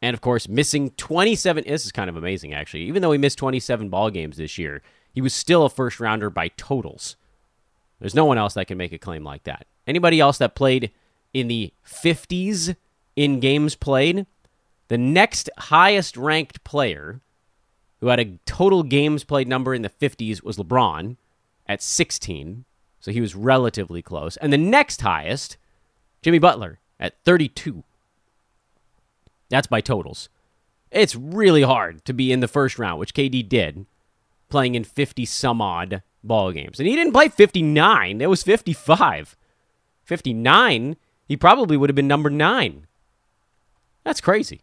And 0.00 0.14
of 0.14 0.22
course, 0.22 0.48
missing 0.48 0.90
27. 0.92 1.64
This 1.66 1.84
is 1.84 1.92
kind 1.92 2.08
of 2.08 2.16
amazing, 2.16 2.54
actually. 2.54 2.84
Even 2.84 3.02
though 3.02 3.12
he 3.12 3.18
missed 3.18 3.38
27 3.38 3.90
ball 3.90 4.08
games 4.08 4.38
this 4.38 4.56
year, 4.56 4.80
he 5.12 5.20
was 5.20 5.34
still 5.34 5.66
a 5.66 5.70
first 5.70 6.00
rounder 6.00 6.30
by 6.30 6.48
totals. 6.48 7.16
There's 7.98 8.14
no 8.14 8.24
one 8.24 8.38
else 8.38 8.54
that 8.54 8.66
can 8.66 8.78
make 8.78 8.92
a 8.92 8.98
claim 8.98 9.24
like 9.24 9.44
that. 9.44 9.66
Anybody 9.86 10.20
else 10.20 10.38
that 10.38 10.54
played 10.54 10.90
in 11.34 11.48
the 11.48 11.74
50s 11.86 12.76
in 13.14 13.40
games 13.40 13.76
played, 13.76 14.24
the 14.90 14.98
next 14.98 15.48
highest 15.56 16.16
ranked 16.16 16.64
player 16.64 17.20
who 18.00 18.08
had 18.08 18.18
a 18.18 18.38
total 18.44 18.82
games 18.82 19.22
played 19.22 19.46
number 19.46 19.72
in 19.72 19.82
the 19.82 19.88
50s 19.88 20.42
was 20.42 20.56
LeBron 20.56 21.16
at 21.68 21.80
16. 21.80 22.64
So 22.98 23.12
he 23.12 23.20
was 23.20 23.36
relatively 23.36 24.02
close. 24.02 24.36
And 24.38 24.52
the 24.52 24.58
next 24.58 25.00
highest, 25.02 25.58
Jimmy 26.22 26.40
Butler 26.40 26.80
at 26.98 27.14
32. 27.22 27.84
That's 29.48 29.68
by 29.68 29.80
totals. 29.80 30.28
It's 30.90 31.14
really 31.14 31.62
hard 31.62 32.04
to 32.04 32.12
be 32.12 32.32
in 32.32 32.40
the 32.40 32.48
first 32.48 32.76
round, 32.76 32.98
which 32.98 33.14
KD 33.14 33.48
did, 33.48 33.86
playing 34.48 34.74
in 34.74 34.82
50 34.82 35.24
some 35.24 35.62
odd 35.62 36.02
ball 36.24 36.50
games. 36.50 36.80
And 36.80 36.88
he 36.88 36.96
didn't 36.96 37.12
play 37.12 37.28
59. 37.28 38.20
It 38.20 38.28
was 38.28 38.42
55. 38.42 39.36
59, 40.02 40.96
he 41.28 41.36
probably 41.36 41.76
would 41.76 41.90
have 41.90 41.94
been 41.94 42.08
number 42.08 42.28
9. 42.28 42.88
That's 44.02 44.20
crazy. 44.20 44.62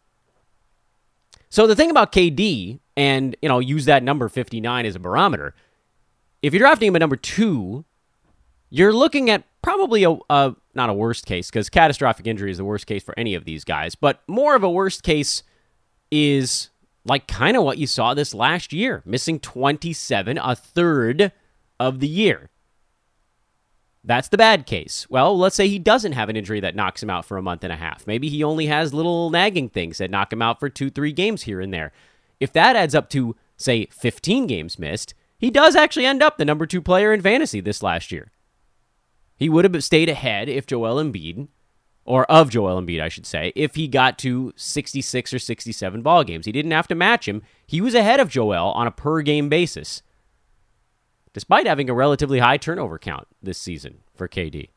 So 1.50 1.68
the 1.68 1.76
thing 1.76 1.92
about 1.92 2.12
KD, 2.12 2.80
and 2.96 3.36
you 3.42 3.50
know, 3.50 3.60
use 3.60 3.86
that 3.86 4.04
number 4.04 4.28
59 4.28 4.86
as 4.86 4.96
a 4.96 5.00
barometer. 5.00 5.54
If 6.42 6.54
you're 6.54 6.60
drafting 6.60 6.90
him 6.90 6.96
at 6.96 7.00
number 7.00 7.16
two, 7.16 7.86
you're 8.70 8.94
looking 8.94 9.30
at 9.30 9.44
probably 9.62 10.04
a, 10.04 10.18
a 10.30 10.56
not 10.76 10.90
a 10.90 10.94
worst 10.94 11.26
case 11.26 11.50
because 11.50 11.70
catastrophic 11.70 12.28
injury 12.28 12.52
is 12.52 12.58
the 12.58 12.66
worst 12.66 12.88
case 12.88 13.04
for 13.04 13.18
any 13.18 13.36
of 13.36 13.46
these 13.46 13.64
guys, 13.64 13.96
but 13.96 14.22
more 14.28 14.56
of 14.56 14.64
a 14.64 14.70
worst 14.70 15.04
case 15.04 15.44
is 16.12 16.70
like 17.06 17.28
kind 17.28 17.56
of 17.56 17.64
what 17.64 17.78
you 17.78 17.88
saw 17.88 18.14
this 18.14 18.34
last 18.34 18.74
year, 18.74 19.02
missing 19.06 19.40
27, 19.40 20.38
a 20.38 20.56
third 20.56 21.32
of 21.80 22.00
the 22.00 22.08
year. 22.08 22.50
That's 24.08 24.30
the 24.30 24.38
bad 24.38 24.66
case. 24.66 25.06
Well, 25.10 25.38
let's 25.38 25.58
say 25.58 25.68
he 25.68 25.80
doesn't 25.80 26.14
have 26.14 26.30
an 26.30 26.38
injury 26.38 26.62
that 26.62 26.78
knocks 26.78 27.04
him 27.04 27.10
out 27.10 27.26
for 27.26 27.36
a 27.36 27.42
month 27.42 27.66
and 27.66 27.74
a 27.74 27.76
half. 27.76 28.08
Maybe 28.08 28.30
he 28.30 28.42
only 28.42 28.68
has 28.68 28.94
little 28.94 29.30
nagging 29.30 29.68
things 29.68 29.98
that 29.98 30.10
knock 30.10 30.32
him 30.32 30.42
out 30.42 30.62
for 30.62 30.70
two, 30.70 30.90
three 30.90 31.12
games 31.12 31.44
here 31.44 31.60
and 31.60 31.74
there. 31.74 31.92
If 32.40 32.54
that 32.54 32.78
adds 32.78 32.96
up 32.96 33.10
to, 33.10 33.36
say, 33.58 33.88
15 33.88 34.48
games 34.48 34.80
missed, 34.80 35.14
he 35.38 35.52
does 35.52 35.76
actually 35.76 36.06
end 36.06 36.24
up 36.24 36.38
the 36.38 36.46
number 36.46 36.66
two 36.66 36.82
player 36.82 37.12
in 37.12 37.22
fantasy 37.22 37.60
this 37.60 37.84
last 37.84 38.10
year. 38.10 38.32
He 39.36 39.50
would 39.50 39.66
have 39.66 39.84
stayed 39.84 40.08
ahead 40.08 40.48
if 40.48 40.66
Joel 40.66 41.04
Embiid, 41.04 41.50
or 42.06 42.24
of 42.32 42.50
Joel 42.50 42.82
Embiid, 42.82 43.02
I 43.02 43.10
should 43.10 43.26
say, 43.26 43.52
if 43.58 43.76
he 43.76 43.90
got 43.90 44.18
to 44.20 44.54
66 44.56 45.34
or 45.34 45.40
67 45.40 46.02
ball 46.02 46.24
games. 46.24 46.46
He 46.46 46.54
didn't 46.54 46.72
have 46.72 46.88
to 46.88 46.96
match 46.96 47.28
him. 47.28 47.42
He 47.66 47.82
was 47.82 47.94
ahead 47.94 48.22
of 48.22 48.30
Joel 48.30 48.72
on 48.72 48.88
a 48.88 48.92
per 48.92 49.22
game 49.22 49.50
basis 49.50 50.02
despite 51.34 51.68
having 51.68 51.90
a 51.90 51.94
relatively 51.94 52.40
high 52.40 52.58
turnover 52.58 52.98
count 52.98 53.28
this 53.42 53.58
season 53.58 54.00
for 54.16 54.28
KD. 54.28 54.70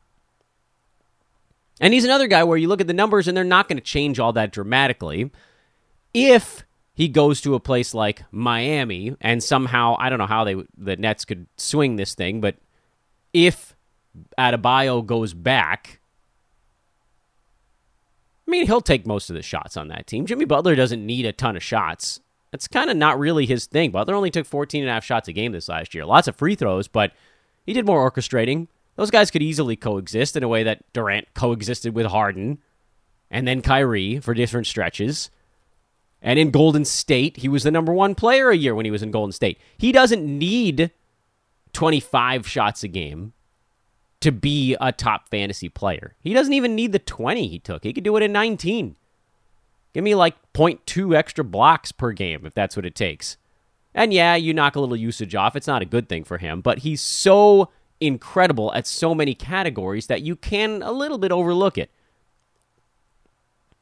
And 1.80 1.94
he's 1.94 2.04
another 2.04 2.26
guy 2.26 2.44
where 2.44 2.58
you 2.58 2.68
look 2.68 2.80
at 2.80 2.86
the 2.86 2.92
numbers 2.92 3.26
and 3.26 3.36
they're 3.36 3.44
not 3.44 3.68
going 3.68 3.78
to 3.78 3.82
change 3.82 4.18
all 4.18 4.34
that 4.34 4.52
dramatically 4.52 5.30
if 6.12 6.64
he 6.94 7.08
goes 7.08 7.40
to 7.40 7.54
a 7.54 7.60
place 7.60 7.94
like 7.94 8.22
Miami 8.30 9.16
and 9.20 9.42
somehow 9.42 9.96
I 9.98 10.10
don't 10.10 10.18
know 10.18 10.26
how 10.26 10.44
they 10.44 10.56
the 10.76 10.96
Nets 10.96 11.24
could 11.24 11.46
swing 11.56 11.96
this 11.96 12.14
thing, 12.14 12.40
but 12.40 12.56
if 13.32 13.74
Adebayo 14.38 15.04
goes 15.06 15.32
back, 15.32 16.00
I 18.46 18.50
mean 18.50 18.66
he'll 18.66 18.82
take 18.82 19.06
most 19.06 19.30
of 19.30 19.36
the 19.36 19.42
shots 19.42 19.78
on 19.78 19.88
that 19.88 20.06
team. 20.06 20.26
Jimmy 20.26 20.44
Butler 20.44 20.74
doesn't 20.74 21.04
need 21.04 21.24
a 21.24 21.32
ton 21.32 21.56
of 21.56 21.62
shots. 21.62 22.20
That's 22.50 22.68
kind 22.68 22.90
of 22.90 22.96
not 22.96 23.18
really 23.18 23.46
his 23.46 23.66
thing. 23.66 23.90
Butler 23.90 24.14
only 24.14 24.30
took 24.30 24.46
14 24.46 24.82
and 24.82 24.90
a 24.90 24.92
half 24.92 25.04
shots 25.04 25.28
a 25.28 25.32
game 25.32 25.52
this 25.52 25.68
last 25.68 25.94
year. 25.94 26.04
Lots 26.04 26.28
of 26.28 26.36
free 26.36 26.54
throws, 26.54 26.88
but 26.88 27.12
he 27.64 27.72
did 27.72 27.86
more 27.86 28.10
orchestrating. 28.10 28.66
Those 28.96 29.10
guys 29.10 29.30
could 29.30 29.42
easily 29.42 29.76
coexist 29.76 30.36
in 30.36 30.42
a 30.42 30.48
way 30.48 30.62
that 30.64 30.84
Durant 30.92 31.32
coexisted 31.34 31.94
with 31.94 32.06
Harden 32.06 32.58
and 33.30 33.46
then 33.46 33.62
Kyrie 33.62 34.18
for 34.18 34.34
different 34.34 34.66
stretches. 34.66 35.30
And 36.20 36.38
in 36.38 36.50
Golden 36.50 36.84
State, 36.84 37.38
he 37.38 37.48
was 37.48 37.62
the 37.62 37.70
number 37.70 37.92
one 37.92 38.14
player 38.14 38.50
a 38.50 38.56
year 38.56 38.74
when 38.74 38.84
he 38.84 38.90
was 38.90 39.02
in 39.02 39.10
Golden 39.10 39.32
State. 39.32 39.58
He 39.78 39.92
doesn't 39.92 40.26
need 40.26 40.90
25 41.72 42.46
shots 42.46 42.82
a 42.82 42.88
game 42.88 43.32
to 44.20 44.30
be 44.30 44.76
a 44.80 44.92
top 44.92 45.28
fantasy 45.30 45.68
player. 45.68 46.14
He 46.20 46.34
doesn't 46.34 46.52
even 46.52 46.74
need 46.74 46.92
the 46.92 46.98
20 46.98 47.48
he 47.48 47.58
took. 47.58 47.84
He 47.84 47.92
could 47.92 48.04
do 48.04 48.16
it 48.16 48.22
in 48.22 48.32
19. 48.32 48.96
Give 49.92 50.04
me 50.04 50.14
like 50.14 50.36
0.2 50.52 51.14
extra 51.16 51.44
blocks 51.44 51.92
per 51.92 52.12
game 52.12 52.46
if 52.46 52.54
that's 52.54 52.76
what 52.76 52.86
it 52.86 52.94
takes. 52.94 53.36
And 53.94 54.12
yeah, 54.12 54.36
you 54.36 54.54
knock 54.54 54.76
a 54.76 54.80
little 54.80 54.96
usage 54.96 55.34
off. 55.34 55.56
It's 55.56 55.66
not 55.66 55.82
a 55.82 55.86
good 55.86 56.08
thing 56.08 56.24
for 56.24 56.38
him, 56.38 56.60
but 56.60 56.78
he's 56.78 57.00
so 57.00 57.70
incredible 58.00 58.72
at 58.74 58.86
so 58.86 59.14
many 59.14 59.34
categories 59.34 60.06
that 60.06 60.22
you 60.22 60.36
can 60.36 60.82
a 60.82 60.92
little 60.92 61.18
bit 61.18 61.32
overlook 61.32 61.76
it. 61.76 61.90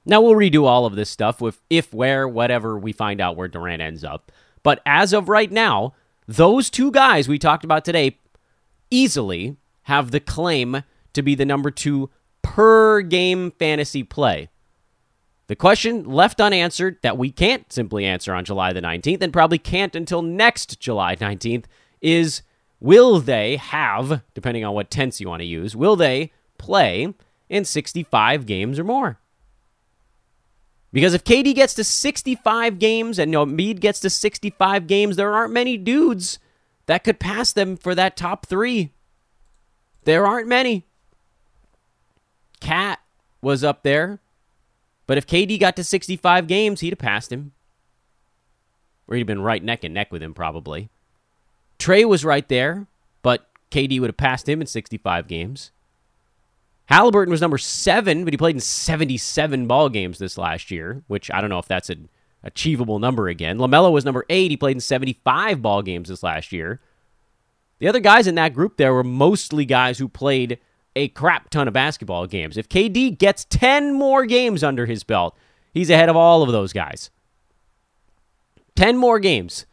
Now 0.04 0.22
we'll 0.22 0.32
redo 0.32 0.64
all 0.64 0.86
of 0.86 0.96
this 0.96 1.10
stuff 1.10 1.40
with 1.40 1.60
if, 1.68 1.92
where, 1.92 2.26
whatever 2.26 2.78
we 2.78 2.92
find 2.92 3.20
out 3.20 3.36
where 3.36 3.48
Durant 3.48 3.82
ends 3.82 4.02
up. 4.02 4.32
But 4.62 4.80
as 4.86 5.12
of 5.12 5.28
right 5.28 5.52
now, 5.52 5.94
those 6.26 6.70
two 6.70 6.90
guys 6.90 7.28
we 7.28 7.38
talked 7.38 7.64
about 7.64 7.84
today 7.84 8.18
easily 8.90 9.56
have 9.82 10.10
the 10.10 10.20
claim 10.20 10.82
to 11.12 11.22
be 11.22 11.34
the 11.34 11.44
number 11.44 11.70
two 11.70 12.10
per 12.40 13.02
game 13.02 13.50
fantasy 13.58 14.02
play. 14.02 14.48
The 15.48 15.56
question 15.56 16.04
left 16.04 16.40
unanswered 16.40 16.98
that 17.02 17.16
we 17.16 17.30
can't 17.30 17.72
simply 17.72 18.04
answer 18.04 18.34
on 18.34 18.44
July 18.44 18.74
the 18.74 18.82
19th 18.82 19.22
and 19.22 19.32
probably 19.32 19.58
can't 19.58 19.96
until 19.96 20.20
next 20.20 20.78
July 20.78 21.16
19th 21.16 21.64
is 22.02 22.42
will 22.80 23.18
they 23.18 23.56
have, 23.56 24.22
depending 24.34 24.64
on 24.64 24.74
what 24.74 24.90
tense 24.90 25.20
you 25.20 25.28
want 25.28 25.40
to 25.40 25.46
use, 25.46 25.74
will 25.74 25.96
they 25.96 26.32
play 26.58 27.14
in 27.48 27.64
65 27.64 28.44
games 28.44 28.78
or 28.78 28.84
more? 28.84 29.18
Because 30.92 31.14
if 31.14 31.24
KD 31.24 31.54
gets 31.54 31.74
to 31.74 31.84
65 31.84 32.78
games 32.78 33.18
and 33.18 33.30
know, 33.30 33.46
Mead 33.46 33.80
gets 33.80 34.00
to 34.00 34.10
65 34.10 34.86
games, 34.86 35.16
there 35.16 35.32
aren't 35.32 35.52
many 35.52 35.78
dudes 35.78 36.38
that 36.86 37.04
could 37.04 37.18
pass 37.18 37.52
them 37.52 37.76
for 37.76 37.94
that 37.94 38.16
top 38.16 38.46
three. 38.46 38.92
There 40.04 40.26
aren't 40.26 40.48
many. 40.48 40.84
Cat 42.60 43.00
was 43.40 43.64
up 43.64 43.82
there. 43.82 44.20
But 45.08 45.18
if 45.18 45.26
KD 45.26 45.58
got 45.58 45.74
to 45.76 45.82
65 45.82 46.46
games, 46.46 46.80
he'd 46.80 46.90
have 46.92 46.98
passed 46.98 47.32
him. 47.32 47.52
Or 49.08 49.16
he'd 49.16 49.22
have 49.22 49.26
been 49.26 49.42
right 49.42 49.64
neck 49.64 49.82
and 49.82 49.94
neck 49.94 50.12
with 50.12 50.22
him, 50.22 50.34
probably. 50.34 50.90
Trae 51.78 52.04
was 52.04 52.26
right 52.26 52.46
there, 52.48 52.86
but 53.22 53.48
KD 53.70 54.00
would 54.00 54.10
have 54.10 54.18
passed 54.18 54.48
him 54.48 54.60
in 54.60 54.66
65 54.66 55.26
games. 55.26 55.70
Halliburton 56.86 57.30
was 57.30 57.40
number 57.40 57.56
seven, 57.56 58.24
but 58.24 58.34
he 58.34 58.38
played 58.38 58.56
in 58.56 58.60
77 58.60 59.66
ball 59.66 59.88
games 59.88 60.18
this 60.18 60.36
last 60.36 60.70
year, 60.70 61.02
which 61.06 61.30
I 61.30 61.40
don't 61.40 61.50
know 61.50 61.58
if 61.58 61.68
that's 61.68 61.90
an 61.90 62.10
achievable 62.42 62.98
number 62.98 63.28
again. 63.28 63.56
LaMelo 63.56 63.90
was 63.90 64.04
number 64.04 64.26
eight. 64.28 64.50
He 64.50 64.58
played 64.58 64.76
in 64.76 64.80
75 64.80 65.62
ball 65.62 65.80
games 65.80 66.10
this 66.10 66.22
last 66.22 66.52
year. 66.52 66.80
The 67.78 67.88
other 67.88 68.00
guys 68.00 68.26
in 68.26 68.34
that 68.34 68.54
group 68.54 68.76
there 68.76 68.92
were 68.92 69.04
mostly 69.04 69.64
guys 69.64 69.98
who 69.98 70.08
played 70.08 70.58
a 70.98 71.08
crap 71.08 71.48
ton 71.48 71.68
of 71.68 71.74
basketball 71.74 72.26
games. 72.26 72.56
If 72.56 72.68
KD 72.68 73.16
gets 73.16 73.44
10 73.44 73.94
more 73.94 74.26
games 74.26 74.64
under 74.64 74.84
his 74.84 75.04
belt, 75.04 75.36
he's 75.72 75.90
ahead 75.90 76.08
of 76.08 76.16
all 76.16 76.42
of 76.42 76.50
those 76.50 76.72
guys. 76.72 77.10
10 78.74 78.96
more 78.96 79.20
games. 79.20 79.64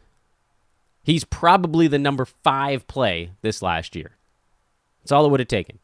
He's 1.02 1.24
probably 1.24 1.88
the 1.88 1.98
number 1.98 2.24
five 2.24 2.86
play 2.86 3.32
this 3.42 3.60
last 3.60 3.96
year. 3.96 4.16
That's 5.02 5.12
all 5.12 5.26
it 5.26 5.30
would 5.30 5.40
have 5.40 5.48
taken. 5.48 5.80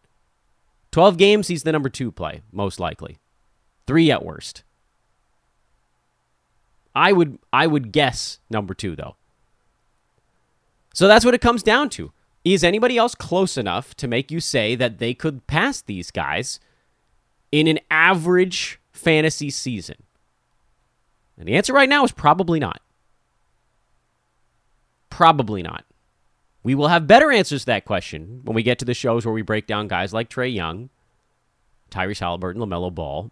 12 0.92 1.16
games, 1.16 1.48
he's 1.48 1.64
the 1.64 1.72
number 1.72 1.88
two 1.88 2.12
play, 2.12 2.42
most 2.52 2.78
likely. 2.78 3.18
Three 3.86 4.10
at 4.10 4.24
worst. 4.24 4.62
I 6.94 7.12
would 7.12 7.38
I 7.52 7.66
would 7.66 7.90
guess 7.90 8.38
number 8.50 8.74
two 8.74 8.94
though. 8.94 9.16
So 10.94 11.08
that's 11.08 11.24
what 11.24 11.34
it 11.34 11.40
comes 11.40 11.62
down 11.62 11.88
to. 11.90 12.12
Is 12.44 12.64
anybody 12.64 12.98
else 12.98 13.14
close 13.14 13.56
enough 13.56 13.94
to 13.96 14.08
make 14.08 14.30
you 14.30 14.40
say 14.40 14.74
that 14.74 14.98
they 14.98 15.14
could 15.14 15.46
pass 15.46 15.80
these 15.80 16.10
guys 16.10 16.58
in 17.52 17.68
an 17.68 17.78
average 17.90 18.80
fantasy 18.92 19.50
season? 19.50 19.96
And 21.38 21.46
the 21.46 21.54
answer 21.54 21.72
right 21.72 21.88
now 21.88 22.04
is 22.04 22.12
probably 22.12 22.58
not. 22.58 22.80
Probably 25.08 25.62
not. 25.62 25.84
We 26.64 26.74
will 26.74 26.88
have 26.88 27.06
better 27.06 27.30
answers 27.30 27.62
to 27.62 27.66
that 27.66 27.84
question 27.84 28.40
when 28.44 28.54
we 28.54 28.62
get 28.62 28.78
to 28.80 28.84
the 28.84 28.94
shows 28.94 29.24
where 29.24 29.34
we 29.34 29.42
break 29.42 29.66
down 29.66 29.88
guys 29.88 30.12
like 30.12 30.30
Trae 30.30 30.52
Young, 30.52 30.90
Tyrese 31.90 32.20
Halliburton, 32.20 32.62
LaMelo 32.62 32.94
Ball, 32.94 33.30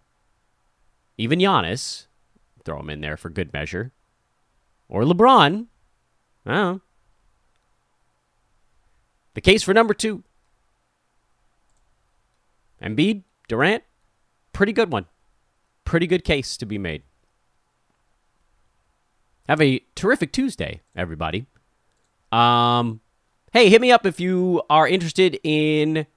even 1.17 1.39
Giannis. 1.39 2.07
Throw 2.63 2.79
him 2.79 2.89
in 2.89 3.01
there 3.01 3.17
for 3.17 3.29
good 3.29 3.51
measure. 3.53 3.91
Or 4.87 5.03
LeBron. 5.03 5.67
I 6.45 6.53
don't 6.53 6.73
know. 6.73 6.81
The 9.33 9.41
case 9.41 9.63
for 9.63 9.73
number 9.73 9.93
two 9.93 10.23
Embiid, 12.81 13.23
Durant, 13.47 13.83
pretty 14.53 14.73
good 14.73 14.91
one. 14.91 15.05
Pretty 15.85 16.07
good 16.07 16.23
case 16.23 16.57
to 16.57 16.65
be 16.65 16.77
made. 16.77 17.03
Have 19.47 19.61
a 19.61 19.81
terrific 19.95 20.31
Tuesday, 20.31 20.81
everybody. 20.95 21.45
Um, 22.31 23.01
hey, 23.51 23.69
hit 23.69 23.81
me 23.81 23.91
up 23.91 24.05
if 24.05 24.19
you 24.19 24.61
are 24.69 24.87
interested 24.87 25.39
in 25.43 26.07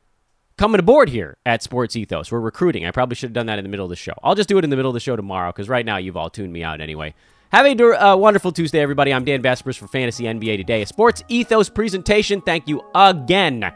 coming 0.56 0.78
aboard 0.78 1.08
here 1.08 1.36
at 1.44 1.62
Sports 1.62 1.96
Ethos. 1.96 2.30
We're 2.30 2.40
recruiting. 2.40 2.86
I 2.86 2.92
probably 2.92 3.16
should 3.16 3.30
have 3.30 3.34
done 3.34 3.46
that 3.46 3.58
in 3.58 3.64
the 3.64 3.68
middle 3.68 3.86
of 3.86 3.90
the 3.90 3.96
show. 3.96 4.12
I'll 4.22 4.36
just 4.36 4.48
do 4.48 4.56
it 4.58 4.64
in 4.64 4.70
the 4.70 4.76
middle 4.76 4.90
of 4.90 4.94
the 4.94 5.00
show 5.00 5.16
tomorrow 5.16 5.50
because 5.50 5.68
right 5.68 5.84
now 5.84 5.96
you've 5.96 6.16
all 6.16 6.30
tuned 6.30 6.52
me 6.52 6.62
out 6.62 6.80
anyway. 6.80 7.14
Have 7.54 7.66
a 7.66 8.04
uh, 8.04 8.16
wonderful 8.16 8.50
Tuesday, 8.50 8.80
everybody. 8.80 9.14
I'm 9.14 9.24
Dan 9.24 9.40
Besbris 9.40 9.78
for 9.78 9.86
Fantasy 9.86 10.24
NBA 10.24 10.56
Today, 10.56 10.82
a 10.82 10.86
sports 10.86 11.22
ethos 11.28 11.68
presentation. 11.68 12.40
Thank 12.40 12.66
you 12.66 12.82
again 12.96 13.72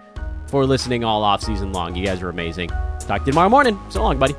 for 0.49 0.67
listening 0.67 1.05
all 1.05 1.23
off 1.23 1.45
season 1.45 1.73
long. 1.73 1.95
You 1.95 2.05
guys 2.05 2.21
are 2.21 2.29
amazing. 2.29 2.71
Talk 2.71 3.21
to 3.21 3.27
you 3.27 3.33
tomorrow 3.33 3.49
morning. 3.49 3.79
So 3.89 4.03
long, 4.03 4.19
buddy. 4.19 4.35